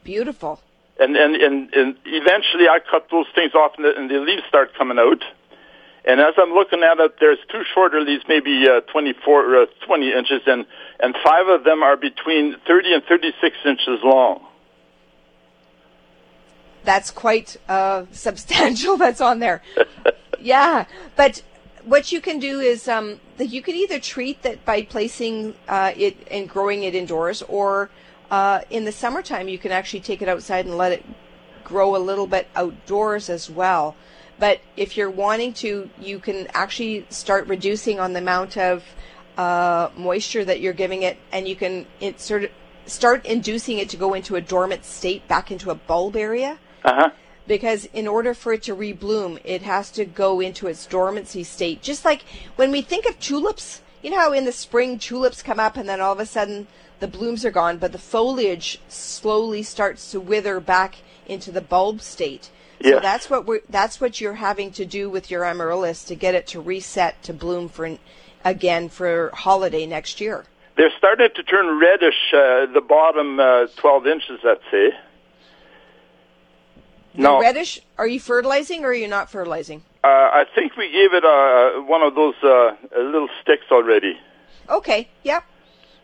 Beautiful. 0.03 0.59
and 0.99 1.15
and 1.15 1.35
and, 1.35 1.73
and 1.73 1.95
eventually 2.05 2.67
I 2.67 2.79
cut 2.89 3.07
those 3.11 3.27
things 3.35 3.53
off, 3.55 3.73
and 3.77 3.85
the, 3.85 3.95
and 3.95 4.09
the 4.09 4.19
leaves 4.19 4.43
start 4.47 4.73
coming 4.77 4.99
out. 4.99 5.23
And 6.05 6.19
as 6.21 6.33
I'm 6.37 6.51
looking 6.51 6.81
at 6.81 6.99
it, 6.99 7.15
there's 7.19 7.39
two 7.51 7.63
shorter 7.73 8.01
leaves, 8.01 8.23
maybe 8.27 8.65
uh, 8.67 8.81
24, 8.91 9.55
uh, 9.55 9.65
20 9.85 10.13
inches, 10.13 10.41
and 10.47 10.65
and 10.99 11.15
five 11.23 11.47
of 11.47 11.63
them 11.63 11.83
are 11.83 11.97
between 11.97 12.55
30 12.67 12.93
and 12.93 13.03
36 13.03 13.55
inches 13.65 13.99
long. 14.03 14.45
that's 16.83 17.11
quite 17.11 17.57
uh, 17.67 18.05
substantial 18.11 18.97
that's 19.03 19.21
on 19.21 19.39
there. 19.39 19.61
yeah, 20.39 20.85
but 21.15 21.43
what 21.83 22.11
you 22.11 22.21
can 22.21 22.39
do 22.39 22.59
is 22.59 22.87
um, 22.87 23.19
that 23.37 23.47
you 23.47 23.61
can 23.61 23.75
either 23.75 23.99
treat 23.99 24.41
that 24.43 24.65
by 24.65 24.81
placing 24.81 25.55
uh, 25.67 25.91
it 25.95 26.15
and 26.31 26.49
growing 26.49 26.83
it 26.83 26.95
indoors, 26.95 27.41
or 27.43 27.89
uh, 28.31 28.61
in 28.69 28.85
the 28.85 28.91
summertime 28.91 29.47
you 29.47 29.57
can 29.57 29.71
actually 29.71 29.99
take 29.99 30.21
it 30.21 30.29
outside 30.29 30.65
and 30.65 30.77
let 30.77 30.91
it 30.91 31.05
grow 31.63 31.95
a 31.95 32.01
little 32.01 32.27
bit 32.27 32.47
outdoors 32.55 33.29
as 33.29 33.49
well. 33.49 33.95
But 34.39 34.61
if 34.77 34.95
you're 34.95 35.09
wanting 35.09 35.53
to, 35.55 35.89
you 35.99 36.19
can 36.19 36.47
actually 36.53 37.05
start 37.09 37.47
reducing 37.47 37.99
on 37.99 38.13
the 38.13 38.19
amount 38.19 38.57
of 38.57 38.83
uh, 39.37 39.89
moisture 39.97 40.45
that 40.45 40.61
you're 40.61 40.73
giving 40.73 41.03
it, 41.03 41.17
and 41.31 41.47
you 41.47 41.55
can 41.55 41.85
insert, 41.99 42.51
start 42.85 43.25
inducing 43.25 43.77
it 43.79 43.89
to 43.89 43.97
go 43.97 44.13
into 44.13 44.35
a 44.35 44.41
dormant 44.41 44.85
state, 44.85 45.27
back 45.27 45.51
into 45.51 45.69
a 45.69 45.75
bulb 45.75 46.15
area 46.15 46.57
Uh 46.83 46.93
huh. 46.95 47.09
because 47.47 47.85
in 47.93 48.07
order 48.07 48.33
for 48.33 48.53
it 48.53 48.63
to 48.63 48.75
rebloom, 48.75 49.39
it 49.43 49.61
has 49.61 49.91
to 49.91 50.05
go 50.05 50.39
into 50.39 50.67
its 50.67 50.85
dormancy 50.85 51.43
state. 51.43 51.81
Just 51.81 52.05
like 52.05 52.23
when 52.55 52.71
we 52.71 52.81
think 52.81 53.05
of 53.05 53.19
tulips, 53.19 53.81
you 54.01 54.09
know 54.09 54.19
how 54.19 54.33
in 54.33 54.45
the 54.45 54.51
spring 54.51 54.97
tulips 54.97 55.43
come 55.43 55.59
up 55.59 55.75
and 55.77 55.87
then 55.87 55.99
all 55.99 56.13
of 56.13 56.19
a 56.19 56.25
sudden 56.25 56.67
the 56.99 57.07
blooms 57.07 57.45
are 57.45 57.51
gone, 57.51 57.77
but 57.77 57.91
the 57.91 57.97
foliage 57.97 58.79
slowly 58.87 59.63
starts 59.63 60.11
to 60.11 60.19
wither 60.19 60.59
back 60.59 60.95
into 61.27 61.51
the 61.51 61.61
bulb 61.61 62.01
state. 62.01 62.49
So 62.83 62.99
that's 62.99 63.29
what 63.29 63.45
we're 63.45 63.61
that's 63.69 63.99
what 63.99 64.21
you're 64.21 64.35
having 64.35 64.71
to 64.73 64.85
do 64.85 65.09
with 65.09 65.29
your 65.29 65.43
amaryllis 65.43 66.03
to 66.05 66.15
get 66.15 66.33
it 66.35 66.47
to 66.47 66.61
reset 66.61 67.21
to 67.23 67.33
bloom 67.33 67.67
for 67.67 67.97
again 68.45 68.89
for 68.89 69.31
holiday 69.33 69.85
next 69.85 70.21
year. 70.21 70.45
They're 70.77 70.91
starting 70.97 71.27
to 71.35 71.43
turn 71.43 71.77
reddish. 71.77 72.33
Uh, 72.33 72.65
the 72.67 72.81
bottom 72.87 73.37
uh, 73.37 73.67
12 73.75 74.07
inches, 74.07 74.39
let's 74.45 74.63
say. 74.71 74.91
The 77.15 77.21
No. 77.21 77.41
reddish. 77.41 77.81
Are 77.97 78.07
you 78.07 78.19
fertilizing 78.19 78.85
or 78.85 78.89
are 78.89 78.93
you 78.93 79.09
not 79.09 79.29
fertilizing? 79.29 79.83
Uh, 80.03 80.07
I 80.07 80.45
think 80.55 80.77
we 80.77 80.89
gave 80.89 81.13
it 81.13 81.25
uh, 81.25 81.81
one 81.81 82.01
of 82.01 82.15
those 82.15 82.35
uh, 82.41 82.77
little 82.95 83.27
sticks 83.41 83.65
already. 83.71 84.17
Okay. 84.69 85.09
Yep. 85.23 85.43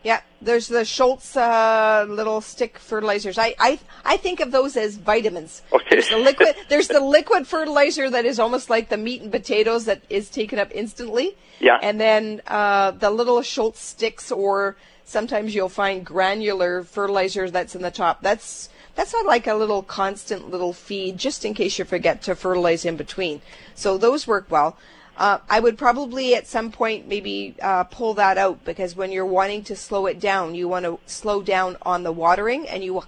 Yeah. 0.06 0.20
There's 0.40 0.68
the 0.68 0.84
Schultz 0.84 1.36
uh, 1.36 2.06
little 2.08 2.40
stick 2.40 2.78
fertilizers. 2.78 3.38
I, 3.38 3.56
I 3.58 3.80
I 4.04 4.16
think 4.16 4.38
of 4.38 4.52
those 4.52 4.76
as 4.76 4.94
vitamins. 4.94 5.62
Okay. 5.72 5.84
There's 5.90 6.08
the 6.08 6.18
liquid. 6.18 6.54
there's 6.68 6.86
the 6.86 7.00
liquid 7.00 7.42
fertilizer 7.48 8.08
that 8.10 8.24
is 8.24 8.38
almost 8.38 8.70
like 8.70 8.88
the 8.88 8.96
meat 8.96 9.22
and 9.22 9.32
potatoes 9.32 9.84
that 9.86 10.02
is 10.08 10.30
taken 10.30 10.60
up 10.60 10.70
instantly. 10.72 11.36
Yeah. 11.58 11.78
And 11.82 11.98
then 11.98 12.40
uh, 12.46 12.92
the 12.92 13.10
little 13.10 13.42
Schultz 13.42 13.80
sticks, 13.80 14.30
or 14.30 14.76
sometimes 15.04 15.56
you'll 15.56 15.76
find 15.84 16.06
granular 16.06 16.84
fertilizer 16.84 17.50
that's 17.50 17.74
in 17.74 17.82
the 17.82 17.90
top. 17.90 18.22
That's 18.22 18.68
That's 18.94 19.12
not 19.12 19.26
like 19.26 19.48
a 19.48 19.54
little 19.54 19.82
constant 19.82 20.50
little 20.54 20.72
feed 20.72 21.18
just 21.18 21.44
in 21.44 21.52
case 21.52 21.80
you 21.80 21.84
forget 21.84 22.22
to 22.22 22.36
fertilize 22.36 22.84
in 22.86 22.96
between. 22.96 23.40
So 23.74 23.98
those 23.98 24.22
work 24.28 24.46
well. 24.50 24.76
Uh, 25.16 25.38
I 25.48 25.60
would 25.60 25.78
probably 25.78 26.34
at 26.34 26.46
some 26.46 26.70
point 26.70 27.08
maybe 27.08 27.54
uh, 27.62 27.84
pull 27.84 28.14
that 28.14 28.36
out 28.36 28.64
because 28.64 28.94
when 28.94 29.10
you're 29.10 29.24
wanting 29.24 29.64
to 29.64 29.76
slow 29.76 30.06
it 30.06 30.20
down, 30.20 30.54
you 30.54 30.68
want 30.68 30.84
to 30.84 30.98
slow 31.06 31.42
down 31.42 31.76
on 31.82 32.02
the 32.02 32.12
watering 32.12 32.68
and 32.68 32.84
you 32.84 33.02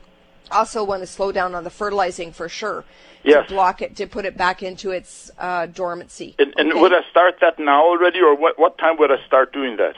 also 0.51 0.83
want 0.83 1.03
to 1.03 1.07
slow 1.07 1.33
down 1.33 1.55
on 1.55 1.65
the 1.65 1.71
fertilizing 1.71 2.33
for 2.33 2.49
sure. 2.49 2.85
Yes. 3.25 3.49
To 3.49 3.55
block 3.55 3.83
it, 3.83 3.97
to 3.97 4.07
put 4.07 4.25
it 4.25 4.39
back 4.39 4.63
into 4.63 4.91
its 4.91 5.31
uh, 5.39 5.67
dormancy. 5.67 6.35
And, 6.39 6.55
and 6.57 6.71
Okay? 6.71 6.81
would 6.81 6.93
I 6.95 7.01
start 7.11 7.35
that 7.41 7.59
now 7.59 7.85
already, 7.85 8.21
or 8.21 8.35
what, 8.35 8.59
what 8.59 8.79
time 8.79 8.97
would 8.99 9.11
I 9.11 9.17
start 9.27 9.53
doing 9.53 9.77
that? 9.77 9.97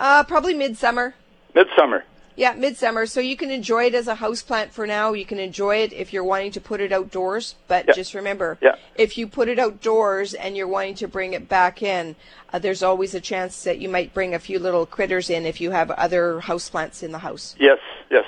Uh, 0.00 0.24
probably 0.24 0.54
midsummer. 0.54 1.14
Midsummer. 1.54 2.04
Yeah, 2.34 2.54
midsummer. 2.54 3.06
So 3.06 3.20
you 3.20 3.36
can 3.36 3.50
enjoy 3.50 3.84
it 3.86 3.94
as 3.94 4.08
a 4.08 4.14
house 4.14 4.42
plant 4.42 4.72
for 4.72 4.86
now. 4.86 5.12
You 5.12 5.26
can 5.26 5.38
enjoy 5.38 5.76
it 5.76 5.92
if 5.92 6.12
you're 6.12 6.24
wanting 6.24 6.52
to 6.52 6.60
put 6.60 6.80
it 6.80 6.92
outdoors. 6.92 7.56
But 7.68 7.86
Yeah. 7.88 7.92
just 7.94 8.14
remember, 8.14 8.56
Yeah. 8.60 8.76
if 8.94 9.18
you 9.18 9.26
put 9.26 9.48
it 9.48 9.58
outdoors 9.58 10.32
and 10.34 10.56
you're 10.56 10.68
wanting 10.68 10.94
to 10.96 11.08
bring 11.08 11.34
it 11.34 11.48
back 11.48 11.82
in, 11.82 12.16
uh, 12.52 12.58
there's 12.58 12.82
always 12.82 13.14
a 13.14 13.20
chance 13.20 13.64
that 13.64 13.78
you 13.78 13.88
might 13.88 14.14
bring 14.14 14.34
a 14.34 14.38
few 14.38 14.58
little 14.58 14.86
critters 14.86 15.28
in 15.28 15.44
if 15.44 15.60
you 15.60 15.72
have 15.72 15.90
other 15.90 16.40
house 16.40 16.70
plants 16.70 17.02
in 17.02 17.12
the 17.12 17.18
house. 17.18 17.54
Yes, 17.58 17.78
yes. 18.10 18.24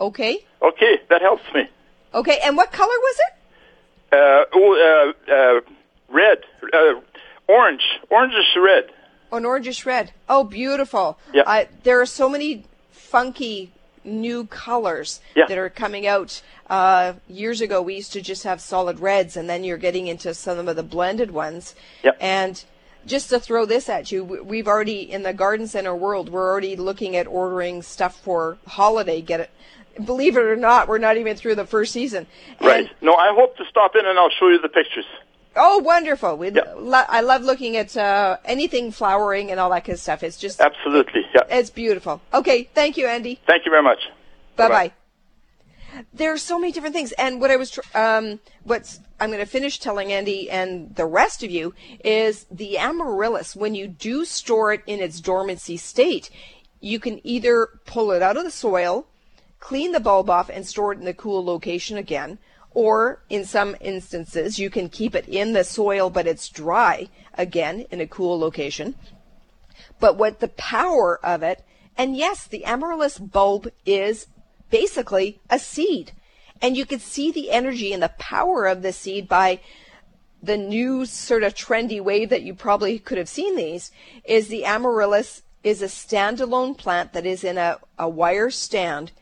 Okay. 0.00 0.44
Okay, 0.62 1.00
that 1.08 1.20
helps 1.20 1.44
me. 1.52 1.68
Okay. 2.14 2.38
And 2.44 2.56
what 2.56 2.70
color 2.72 2.88
was 2.88 3.16
it? 3.18 4.16
Uh, 4.16 4.44
oh, 4.52 5.14
uh, 5.28 5.32
uh, 5.32 5.60
red, 6.08 6.38
uh, 6.72 7.00
orange, 7.48 7.82
orangish 8.10 8.56
red. 8.56 8.90
An 9.32 9.44
orangish 9.44 9.86
red. 9.86 10.12
Oh, 10.28 10.42
beautiful. 10.42 11.16
Yeah. 11.32 11.42
Uh, 11.46 11.64
there 11.84 12.00
are 12.00 12.06
so 12.06 12.28
many 12.28 12.64
funky 13.10 13.72
new 14.04 14.46
colors 14.46 15.20
Yeah. 15.34 15.46
that 15.46 15.58
are 15.58 15.68
coming 15.68 16.06
out. 16.06 16.40
Uh, 16.68 17.14
years 17.28 17.60
ago, 17.60 17.82
we 17.82 17.96
used 17.96 18.12
to 18.12 18.20
just 18.22 18.44
have 18.44 18.60
solid 18.60 19.00
reds, 19.00 19.36
and 19.36 19.50
then 19.50 19.64
you're 19.64 19.76
getting 19.76 20.06
into 20.06 20.32
some 20.32 20.68
of 20.68 20.76
the 20.76 20.82
blended 20.82 21.32
ones. 21.32 21.74
Yeah. 22.02 22.12
And 22.20 22.62
just 23.04 23.28
to 23.30 23.40
throw 23.40 23.66
this 23.66 23.88
at 23.88 24.12
you, 24.12 24.22
we- 24.24 24.40
we've 24.40 24.68
already, 24.68 25.00
in 25.00 25.22
the 25.22 25.32
garden 25.32 25.66
center 25.66 25.94
world, 25.94 26.30
we're 26.30 26.48
already 26.50 26.76
looking 26.76 27.16
at 27.16 27.26
ordering 27.26 27.82
stuff 27.82 28.14
for 28.20 28.58
holiday. 28.66 29.20
Get 29.20 29.40
it? 29.40 29.50
Believe 30.04 30.36
it 30.36 30.42
or 30.44 30.56
not, 30.56 30.86
we're 30.88 30.98
not 30.98 31.16
even 31.16 31.36
through 31.36 31.56
the 31.56 31.66
first 31.66 31.92
season. 31.92 32.26
And- 32.60 32.68
Right. 32.68 32.90
No, 33.02 33.14
I 33.16 33.34
hope 33.34 33.56
to 33.56 33.64
stop 33.68 33.96
in 33.96 34.06
and 34.06 34.18
I'll 34.18 34.30
show 34.30 34.48
you 34.48 34.60
the 34.60 34.68
pictures. 34.68 35.06
Oh, 35.62 35.78
wonderful! 35.78 36.36
We, 36.38 36.50
Yeah. 36.50 36.72
lo- 36.76 37.04
I 37.08 37.20
love 37.20 37.42
looking 37.42 37.76
at 37.76 37.94
uh, 37.96 38.38
anything 38.46 38.90
flowering 38.92 39.50
and 39.50 39.60
all 39.60 39.68
that 39.70 39.84
kind 39.84 39.94
of 39.94 40.00
stuff. 40.00 40.22
It's 40.22 40.38
just 40.38 40.60
Absolutely. 40.60 41.20
Yeah. 41.34 41.42
It's 41.50 41.68
beautiful. 41.70 42.22
Okay, 42.32 42.68
thank 42.74 42.96
you, 42.96 43.06
Andy. 43.06 43.38
Thank 43.46 43.66
you 43.66 43.70
very 43.70 43.82
much. 43.82 43.98
Bye 44.56 44.68
Bye-bye. 44.68 44.92
There 46.14 46.32
are 46.32 46.38
so 46.38 46.58
many 46.58 46.72
different 46.72 46.94
things, 46.94 47.12
and 47.12 47.40
what 47.40 47.50
I 47.50 47.56
was, 47.56 47.72
tr- 47.72 47.80
um, 47.94 48.40
what's 48.64 49.00
I'm 49.20 49.28
going 49.30 49.40
to 49.40 49.46
finish 49.46 49.78
telling 49.78 50.12
Andy 50.12 50.48
and 50.50 50.94
the 50.96 51.04
rest 51.04 51.42
of 51.42 51.50
you 51.50 51.74
is 52.02 52.46
the 52.50 52.78
amaryllis. 52.78 53.54
When 53.54 53.74
you 53.74 53.86
do 53.86 54.24
store 54.24 54.72
it 54.72 54.82
in 54.86 55.00
its 55.00 55.20
dormancy 55.20 55.76
state, 55.76 56.30
you 56.80 56.98
can 56.98 57.20
either 57.26 57.68
pull 57.84 58.12
it 58.12 58.22
out 58.22 58.38
of 58.38 58.44
the 58.44 58.50
soil, 58.50 59.06
clean 59.58 59.92
the 59.92 60.00
bulb 60.00 60.30
off, 60.30 60.48
and 60.48 60.66
store 60.66 60.92
it 60.94 61.00
in 61.00 61.06
a 61.06 61.12
cool 61.12 61.44
location 61.44 61.98
again. 61.98 62.38
Or 62.72 63.20
in 63.28 63.44
some 63.44 63.76
instances, 63.80 64.58
you 64.58 64.70
can 64.70 64.88
keep 64.88 65.14
it 65.14 65.28
in 65.28 65.52
the 65.52 65.64
soil, 65.64 66.08
but 66.08 66.26
it's 66.26 66.48
dry 66.48 67.08
again 67.34 67.86
in 67.90 68.00
a 68.00 68.06
cool 68.06 68.38
location 68.38 68.94
but 70.00 70.16
what 70.16 70.40
the 70.40 70.48
power 70.48 71.20
of 71.24 71.42
it, 71.42 71.62
and 71.96 72.16
yes, 72.16 72.46
the 72.46 72.64
amaryllis 72.64 73.18
bulb 73.18 73.68
is 73.84 74.26
basically 74.70 75.40
a 75.50 75.58
seed. 75.58 76.12
And 76.62 76.76
you 76.76 76.84
can 76.84 76.98
see 76.98 77.30
the 77.30 77.50
energy 77.50 77.92
and 77.92 78.02
the 78.02 78.12
power 78.18 78.66
of 78.66 78.82
the 78.82 78.92
seed 78.92 79.28
by 79.28 79.60
the 80.42 80.56
new 80.56 81.04
sort 81.04 81.42
of 81.42 81.54
trendy 81.54 82.00
way 82.00 82.24
that 82.24 82.42
you 82.42 82.54
probably 82.54 82.98
could 82.98 83.18
have 83.18 83.28
seen 83.28 83.56
these 83.56 83.90
is 84.24 84.48
the 84.48 84.64
amaryllis 84.64 85.42
is 85.62 85.82
a 85.82 85.86
standalone 85.86 86.76
plant 86.76 87.12
that 87.12 87.26
is 87.26 87.44
in 87.44 87.58
a, 87.58 87.78
a 87.98 88.08
wire 88.08 88.50
stand 88.50 89.12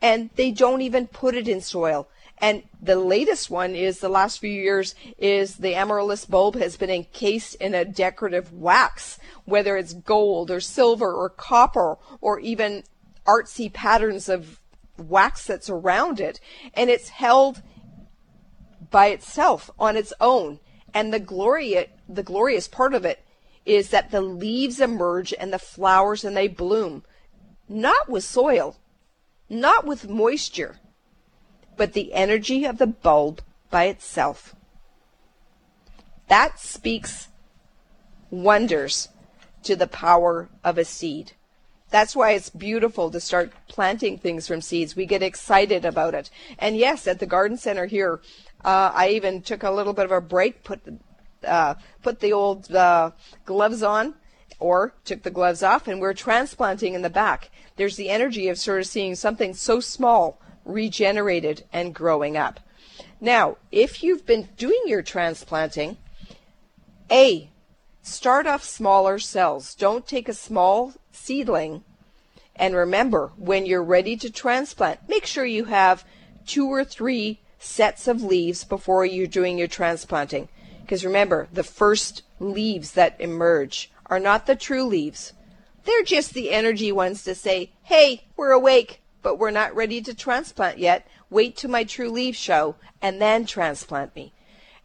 and 0.00 0.30
they 0.36 0.50
don't 0.50 0.80
even 0.80 1.06
put 1.06 1.34
it 1.34 1.48
in 1.48 1.60
soil. 1.60 2.08
And 2.40 2.62
the 2.80 2.96
latest 2.96 3.50
one 3.50 3.74
is 3.74 3.98
the 3.98 4.08
last 4.08 4.38
few 4.38 4.50
years 4.50 4.94
is 5.18 5.56
the 5.56 5.74
amaryllis 5.74 6.24
bulb 6.24 6.54
has 6.56 6.76
been 6.76 6.90
encased 6.90 7.56
in 7.56 7.74
a 7.74 7.84
decorative 7.84 8.52
wax, 8.52 9.18
whether 9.44 9.76
it's 9.76 9.92
gold 9.92 10.50
or 10.50 10.60
silver 10.60 11.12
or 11.12 11.30
copper 11.30 11.98
or 12.20 12.38
even 12.40 12.84
artsy 13.26 13.72
patterns 13.72 14.28
of 14.28 14.60
wax 14.96 15.46
that's 15.46 15.68
around 15.68 16.20
it. 16.20 16.40
And 16.74 16.90
it's 16.90 17.08
held 17.08 17.62
by 18.90 19.08
itself 19.08 19.70
on 19.78 19.96
its 19.96 20.12
own. 20.20 20.60
And 20.94 21.12
the 21.12 21.20
glory, 21.20 21.86
the 22.08 22.22
glorious 22.22 22.68
part 22.68 22.94
of 22.94 23.04
it 23.04 23.24
is 23.66 23.90
that 23.90 24.10
the 24.10 24.22
leaves 24.22 24.80
emerge 24.80 25.34
and 25.38 25.52
the 25.52 25.58
flowers 25.58 26.24
and 26.24 26.36
they 26.36 26.48
bloom, 26.48 27.04
not 27.68 28.08
with 28.08 28.24
soil, 28.24 28.76
not 29.50 29.84
with 29.84 30.08
moisture, 30.08 30.78
but 31.78 31.94
the 31.94 32.12
energy 32.12 32.66
of 32.66 32.76
the 32.76 32.86
bulb 32.86 33.40
by 33.70 33.84
itself. 33.84 34.54
That 36.28 36.60
speaks 36.60 37.28
wonders 38.30 39.08
to 39.62 39.74
the 39.74 39.86
power 39.86 40.50
of 40.62 40.76
a 40.76 40.84
seed. 40.84 41.32
That's 41.90 42.14
why 42.14 42.32
it's 42.32 42.50
beautiful 42.50 43.10
to 43.10 43.20
start 43.20 43.52
planting 43.66 44.18
things 44.18 44.46
from 44.46 44.60
seeds. 44.60 44.94
We 44.94 45.06
get 45.06 45.22
excited 45.22 45.86
about 45.86 46.14
it. 46.14 46.28
And 46.58 46.76
yes, 46.76 47.06
at 47.06 47.18
the 47.18 47.26
garden 47.26 47.56
center 47.56 47.86
here, 47.86 48.20
uh, 48.62 48.92
I 48.94 49.10
even 49.10 49.40
took 49.40 49.62
a 49.62 49.70
little 49.70 49.94
bit 49.94 50.04
of 50.04 50.12
a 50.12 50.20
break, 50.20 50.64
put 50.64 50.84
the, 50.84 50.98
uh, 51.48 51.74
put 52.02 52.20
the 52.20 52.34
old 52.34 52.70
uh, 52.74 53.12
gloves 53.46 53.82
on, 53.82 54.14
or 54.58 54.92
took 55.04 55.22
the 55.22 55.30
gloves 55.30 55.62
off, 55.62 55.88
and 55.88 56.00
we're 56.00 56.12
transplanting 56.12 56.92
in 56.92 57.00
the 57.00 57.08
back. 57.08 57.50
There's 57.76 57.96
the 57.96 58.10
energy 58.10 58.48
of 58.48 58.58
sort 58.58 58.80
of 58.80 58.86
seeing 58.86 59.14
something 59.14 59.54
so 59.54 59.80
small 59.80 60.40
regenerated 60.68 61.64
and 61.72 61.94
growing 61.94 62.36
up. 62.36 62.60
Now, 63.20 63.56
if 63.72 64.02
you've 64.04 64.24
been 64.24 64.48
doing 64.56 64.82
your 64.86 65.02
transplanting, 65.02 65.96
A, 67.10 67.50
start 68.02 68.46
off 68.46 68.62
smaller 68.62 69.18
cells. 69.18 69.74
Don't 69.74 70.06
take 70.06 70.28
a 70.28 70.34
small 70.34 70.94
seedling. 71.10 71.82
And 72.54 72.74
remember, 72.74 73.32
when 73.36 73.66
you're 73.66 73.82
ready 73.82 74.16
to 74.18 74.30
transplant, 74.30 75.08
make 75.08 75.26
sure 75.26 75.44
you 75.44 75.64
have 75.64 76.04
two 76.46 76.68
or 76.68 76.84
three 76.84 77.40
sets 77.58 78.06
of 78.06 78.22
leaves 78.22 78.62
before 78.64 79.04
you're 79.04 79.26
doing 79.26 79.58
your 79.58 79.68
transplanting. 79.68 80.48
Because 80.82 81.04
remember, 81.04 81.48
the 81.52 81.64
first 81.64 82.22
leaves 82.40 82.92
that 82.92 83.20
emerge 83.20 83.90
are 84.06 84.20
not 84.20 84.46
the 84.46 84.56
true 84.56 84.84
leaves. 84.84 85.32
They're 85.84 86.02
just 86.02 86.34
the 86.34 86.50
energy 86.50 86.92
ones 86.92 87.24
to 87.24 87.34
say, 87.34 87.72
hey, 87.82 88.24
we're 88.36 88.52
awake, 88.52 89.02
but 89.22 89.38
we're 89.38 89.50
not 89.50 89.74
ready 89.74 90.00
to 90.02 90.14
transplant 90.14 90.78
yet. 90.78 91.06
Wait 91.30 91.56
till 91.56 91.70
my 91.70 91.84
true 91.84 92.10
leaves 92.10 92.38
show 92.38 92.76
and 93.02 93.20
then 93.20 93.44
transplant 93.44 94.14
me. 94.14 94.32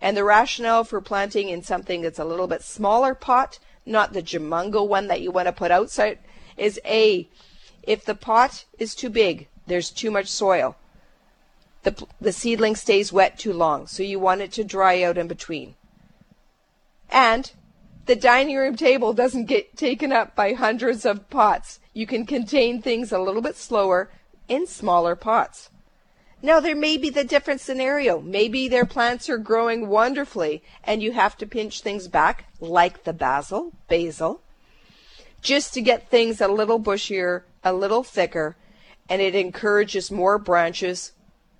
And 0.01 0.17
the 0.17 0.23
rationale 0.23 0.83
for 0.83 0.99
planting 0.99 1.49
in 1.49 1.63
something 1.63 2.01
that's 2.01 2.19
a 2.19 2.25
little 2.25 2.47
bit 2.47 2.61
smaller 2.61 3.15
pot, 3.15 3.59
not 3.85 4.13
the 4.13 4.21
jamungo 4.21 4.85
one 4.87 5.07
that 5.07 5.21
you 5.21 5.31
want 5.31 5.47
to 5.47 5.53
put 5.53 5.71
outside, 5.71 6.19
is 6.57 6.79
A, 6.85 7.29
if 7.83 8.03
the 8.03 8.15
pot 8.15 8.65
is 8.77 8.95
too 8.95 9.09
big, 9.09 9.47
there's 9.67 9.89
too 9.89 10.11
much 10.11 10.27
soil. 10.27 10.75
The, 11.83 12.05
the 12.19 12.31
seedling 12.31 12.75
stays 12.75 13.13
wet 13.13 13.37
too 13.37 13.53
long, 13.53 13.87
so 13.87 14.03
you 14.03 14.19
want 14.19 14.41
it 14.41 14.51
to 14.53 14.63
dry 14.63 15.03
out 15.03 15.17
in 15.17 15.27
between. 15.27 15.75
And 17.09 17.51
the 18.05 18.15
dining 18.15 18.57
room 18.57 18.75
table 18.75 19.13
doesn't 19.13 19.45
get 19.45 19.77
taken 19.77 20.11
up 20.11 20.35
by 20.35 20.53
hundreds 20.53 21.05
of 21.05 21.29
pots. 21.29 21.79
You 21.93 22.05
can 22.07 22.25
contain 22.25 22.81
things 22.81 23.11
a 23.11 23.19
little 23.19 23.41
bit 23.41 23.55
slower 23.55 24.09
in 24.53 24.67
smaller 24.67 25.15
pots. 25.15 25.69
Now, 26.41 26.59
there 26.59 26.75
may 26.75 26.97
be 26.97 27.09
the 27.09 27.23
different 27.23 27.61
scenario. 27.61 28.19
Maybe 28.19 28.67
their 28.67 28.85
plants 28.85 29.29
are 29.29 29.37
growing 29.37 29.87
wonderfully 29.87 30.61
and 30.83 31.01
you 31.01 31.13
have 31.13 31.37
to 31.37 31.47
pinch 31.47 31.81
things 31.81 32.07
back, 32.07 32.45
like 32.59 33.03
the 33.03 33.13
basil, 33.13 33.71
basil, 33.87 34.41
just 35.41 35.73
to 35.73 35.81
get 35.81 36.09
things 36.09 36.41
a 36.41 36.47
little 36.47 36.79
bushier, 36.79 37.43
a 37.63 37.73
little 37.73 38.03
thicker, 38.03 38.55
and 39.09 39.21
it 39.21 39.35
encourages 39.35 40.11
more 40.11 40.37
branches, 40.37 41.13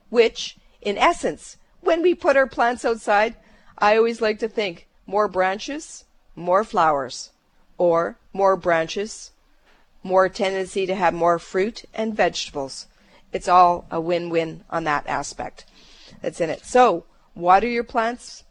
which, 0.10 0.58
in 0.82 0.98
essence, 0.98 1.58
when 1.82 2.02
we 2.02 2.14
put 2.14 2.38
our 2.38 2.48
plants 2.48 2.86
outside, 2.86 3.36
I 3.78 3.98
always 3.98 4.22
like 4.22 4.40
to 4.40 4.48
think 4.48 4.88
more 5.06 5.28
branches, 5.28 6.06
more 6.36 6.64
flowers, 6.64 7.32
or 7.78 8.18
more 8.34 8.56
branches, 8.56 9.32
more 10.04 10.30
tendency 10.30 10.86
to 10.86 10.96
have 10.96 11.14
more 11.14 11.40
fruit 11.40 11.86
and 11.94 12.16
vegetables. 12.16 12.88
It's 13.32 13.48
all 13.48 13.86
a 13.90 14.00
win 14.00 14.30
win 14.30 14.64
on 14.70 14.84
that 14.84 15.08
aspect 15.08 15.66
that's 16.22 16.42
in 16.42 16.50
it. 16.50 16.66
So, 16.66 17.06
water 17.34 17.68
your 17.68 17.84
plants 17.84 18.44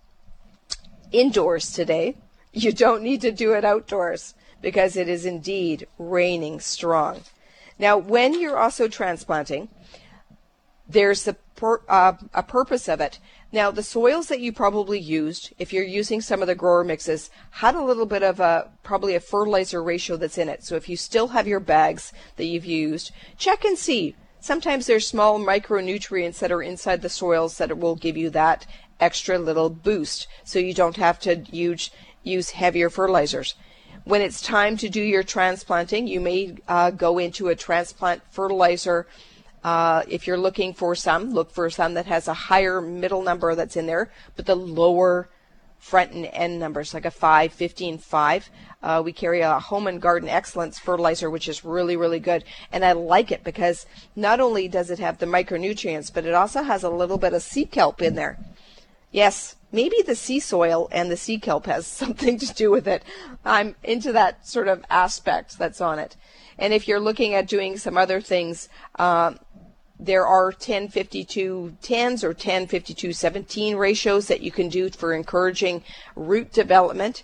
indoors 1.13 1.73
today. 1.73 2.17
You 2.53 2.73
don't 2.73 3.03
need 3.03 3.21
to 3.21 3.31
do 3.31 3.53
it 3.53 3.65
outdoors 3.65 4.35
because 4.61 4.97
it 4.97 5.09
is 5.09 5.25
indeed 5.25 5.87
raining 5.99 6.61
strong. 6.61 7.23
Now, 7.79 7.97
when 7.97 8.39
you're 8.39 8.59
also 8.59 8.89
transplanting, 8.89 9.69
there's 10.89 11.27
a, 11.27 11.37
uh, 11.89 12.15
a 12.35 12.43
purpose 12.43 12.89
of 12.89 13.01
it. 13.01 13.19
Now, 13.55 13.71
the 13.71 13.83
soils 13.83 14.29
that 14.29 14.41
you 14.41 14.51
probably 14.51 14.99
used, 14.99 15.53
if 15.59 15.75
you're 15.75 15.85
using 15.85 16.23
some 16.23 16.41
of 16.41 16.49
the 16.49 16.55
grower 16.55 16.85
mixes, 16.85 17.29
had 17.51 17.75
a 17.75 17.85
little 17.85 18.07
bit 18.07 18.23
of 18.23 18.41
a 18.41 18.71
probably 18.83 19.15
a 19.15 19.21
fertilizer 19.21 19.83
ratio 19.83 20.17
that's 20.17 20.39
in 20.39 20.49
it. 20.49 20.65
So 20.65 20.75
if 20.75 20.89
you 20.89 20.97
still 20.97 21.29
have 21.29 21.47
your 21.47 21.61
bags 21.61 22.15
that 22.37 22.47
you've 22.47 22.65
used, 22.65 23.13
check 23.37 23.63
and 23.65 23.77
see. 23.77 24.17
Sometimes 24.41 24.87
there's 24.87 25.07
small 25.07 25.39
micronutrients 25.39 26.39
that 26.39 26.51
are 26.51 26.63
inside 26.63 27.03
the 27.03 27.11
soils 27.11 27.59
that 27.59 27.77
will 27.79 27.95
give 27.95 28.17
you 28.17 28.31
that 28.31 28.67
extra 28.99 29.39
little 29.39 29.69
boost 29.69 30.29
so 30.45 30.59
you 30.59 30.73
don't 30.73 30.97
have 30.97 31.21
to 31.21 31.45
use, 31.53 31.91
use 32.23 32.51
heavier 32.51 32.89
fertilizers. 32.89 33.55
When 34.05 34.23
it's 34.23 34.41
time 34.41 34.79
to 34.79 34.89
do 34.89 35.03
your 35.03 35.23
transplanting, 35.23 36.09
you 36.09 36.21
may 36.21 36.57
uh, 36.67 36.91
go 36.91 37.19
into 37.19 37.49
a 37.49 37.55
transplant 37.55 38.23
fertilizer 38.31 39.07
uh, 39.65 40.03
if 40.09 40.27
you're 40.27 40.39
looking 40.39 40.75
for 40.75 40.95
some, 40.95 41.33
look 41.33 41.51
for 41.51 41.71
some 41.71 41.95
that 41.95 42.07
has 42.07 42.29
a 42.29 42.35
higher 42.35 42.81
middle 42.81 43.23
number 43.23 43.55
that's 43.55 43.77
in 43.77 43.87
there, 43.87 44.11
but 44.37 44.47
the 44.47 44.57
lower 44.57 45.29
front 45.83 46.13
and 46.13 46.27
end 46.27 46.61
numbers, 46.61 46.95
like 46.95 47.05
a 47.05 47.11
5, 47.11 47.53
15, 47.53 47.99
5. 47.99 48.51
Uh, 48.83 49.03
we 49.05 49.13
carry 49.13 49.41
a 49.41 49.59
Home 49.59 49.89
and 49.89 50.01
Garden 50.01 50.29
Excellence 50.29 50.79
fertilizer, 50.79 51.29
which 51.29 51.49
is 51.49 51.65
really, 51.65 51.97
really 51.97 52.21
good. 52.21 52.45
And 52.71 52.85
I 52.85 52.93
like 52.93 53.33
it 53.33 53.43
because 53.43 53.87
not 54.15 54.39
only 54.39 54.69
does 54.69 54.91
it 54.91 55.01
have 55.01 55.19
the 55.19 55.27
micronutrients, 55.27 56.13
but 56.13 56.25
it 56.25 56.35
also 56.35 56.63
has 56.63 56.85
a 56.85 56.89
little 56.89 57.19
bit 57.19 57.35
of 57.35 57.43
sea 57.43 57.65
kelp 57.65 58.01
in 58.01 58.15
there. 58.15 58.39
Yes, 59.11 59.57
maybe 59.73 60.03
the 60.07 60.15
sea 60.15 60.39
soil 60.39 60.89
and 60.93 61.11
the 61.11 61.17
sea 61.17 61.39
kelp 61.39 61.67
has 61.67 61.85
something 62.03 62.39
to 62.39 62.55
do 62.55 62.71
with 62.71 62.87
it. 62.87 63.03
I'm 63.45 63.75
into 63.83 64.13
that 64.13 64.47
sort 64.47 64.69
of 64.69 64.85
aspect 64.89 65.59
that's 65.59 65.81
on 65.81 65.99
it. 65.99 66.17
And 66.59 66.73
if 66.73 66.87
you're 66.87 67.01
looking 67.01 67.35
at 67.35 67.49
doing 67.49 67.77
some 67.77 67.97
other 67.97 68.21
things, 68.21 68.69
uh, 68.99 69.35
there 70.05 70.27
are 70.27 70.47
1052 70.47 71.77
10s 71.81 72.25
or 72.25 72.29
1052 72.29 73.13
17 73.13 73.77
ratios 73.77 74.27
that 74.27 74.41
you 74.41 74.51
can 74.51 74.69
do 74.69 74.91
for 74.91 75.13
encouraging 75.13 75.83
root 76.17 76.53
development. 76.53 77.23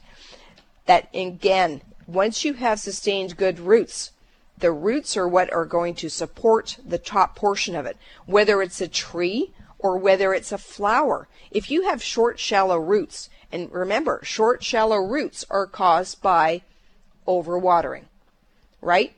That 0.87 1.09
again, 1.13 1.83
once 2.07 2.45
you 2.45 2.55
have 2.55 2.79
sustained 2.79 3.37
good 3.37 3.59
roots, 3.59 4.13
the 4.57 4.73
roots 4.73 5.17
are 5.17 5.29
what 5.29 5.53
are 5.53 5.65
going 5.65 5.95
to 5.97 6.09
support 6.09 6.79
the 6.85 6.99
top 6.99 7.37
portion 7.37 7.75
of 7.75 7.85
it, 7.85 7.97
whether 8.27 8.63
it's 8.63 8.81
a 8.81 8.89
tree 8.89 9.53
or 9.79 9.97
whether 9.99 10.33
it's 10.33 10.53
a 10.53 10.59
flower. 10.59 11.29
If 11.51 11.71
you 11.71 11.83
have 11.89 12.03
short, 12.03 12.39
shallow 12.39 12.79
roots, 12.79 13.29
and 13.51 13.71
remember, 13.73 14.21
short, 14.23 14.63
shallow 14.63 14.99
roots 14.99 15.45
are 15.51 15.67
caused 15.67 16.23
by 16.23 16.63
overwatering, 17.27 18.05
right? 18.81 19.15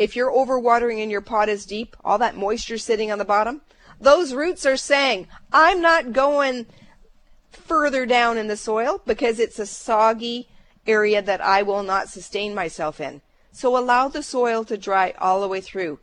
If 0.00 0.16
your 0.16 0.32
overwatering 0.32 1.02
and 1.02 1.10
your 1.10 1.20
pot 1.20 1.50
is 1.50 1.66
deep, 1.66 1.94
all 2.02 2.16
that 2.16 2.34
moisture 2.34 2.78
sitting 2.78 3.12
on 3.12 3.18
the 3.18 3.24
bottom, 3.26 3.60
those 4.00 4.32
roots 4.32 4.64
are 4.64 4.78
saying, 4.78 5.28
I'm 5.52 5.82
not 5.82 6.14
going 6.14 6.64
further 7.50 8.06
down 8.06 8.38
in 8.38 8.46
the 8.46 8.56
soil 8.56 9.02
because 9.04 9.38
it's 9.38 9.58
a 9.58 9.66
soggy 9.66 10.48
area 10.86 11.20
that 11.20 11.42
I 11.42 11.60
will 11.60 11.82
not 11.82 12.08
sustain 12.08 12.54
myself 12.54 12.98
in. 12.98 13.20
So 13.52 13.76
allow 13.76 14.08
the 14.08 14.22
soil 14.22 14.64
to 14.64 14.78
dry 14.78 15.12
all 15.18 15.42
the 15.42 15.48
way 15.48 15.60
through. 15.60 15.98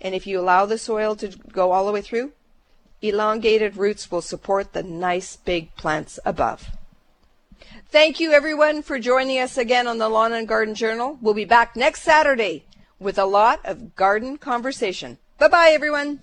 And 0.00 0.14
if 0.14 0.26
you 0.26 0.40
allow 0.40 0.64
the 0.64 0.78
soil 0.78 1.14
to 1.16 1.28
go 1.28 1.72
all 1.72 1.84
the 1.84 1.92
way 1.92 2.00
through, 2.00 2.32
elongated 3.02 3.76
roots 3.76 4.10
will 4.10 4.22
support 4.22 4.72
the 4.72 4.82
nice 4.82 5.36
big 5.36 5.76
plants 5.76 6.18
above. 6.24 6.70
Thank 7.90 8.18
you 8.18 8.32
everyone 8.32 8.82
for 8.82 8.98
joining 8.98 9.38
us 9.40 9.58
again 9.58 9.86
on 9.86 9.98
the 9.98 10.08
Lawn 10.08 10.32
and 10.32 10.48
Garden 10.48 10.74
Journal. 10.74 11.18
We'll 11.20 11.34
be 11.34 11.44
back 11.44 11.76
next 11.76 12.00
Saturday 12.00 12.64
with 13.02 13.18
a 13.18 13.24
lot 13.24 13.60
of 13.64 13.94
garden 13.96 14.38
conversation. 14.38 15.18
Bye 15.38 15.48
bye, 15.48 15.70
everyone. 15.72 16.20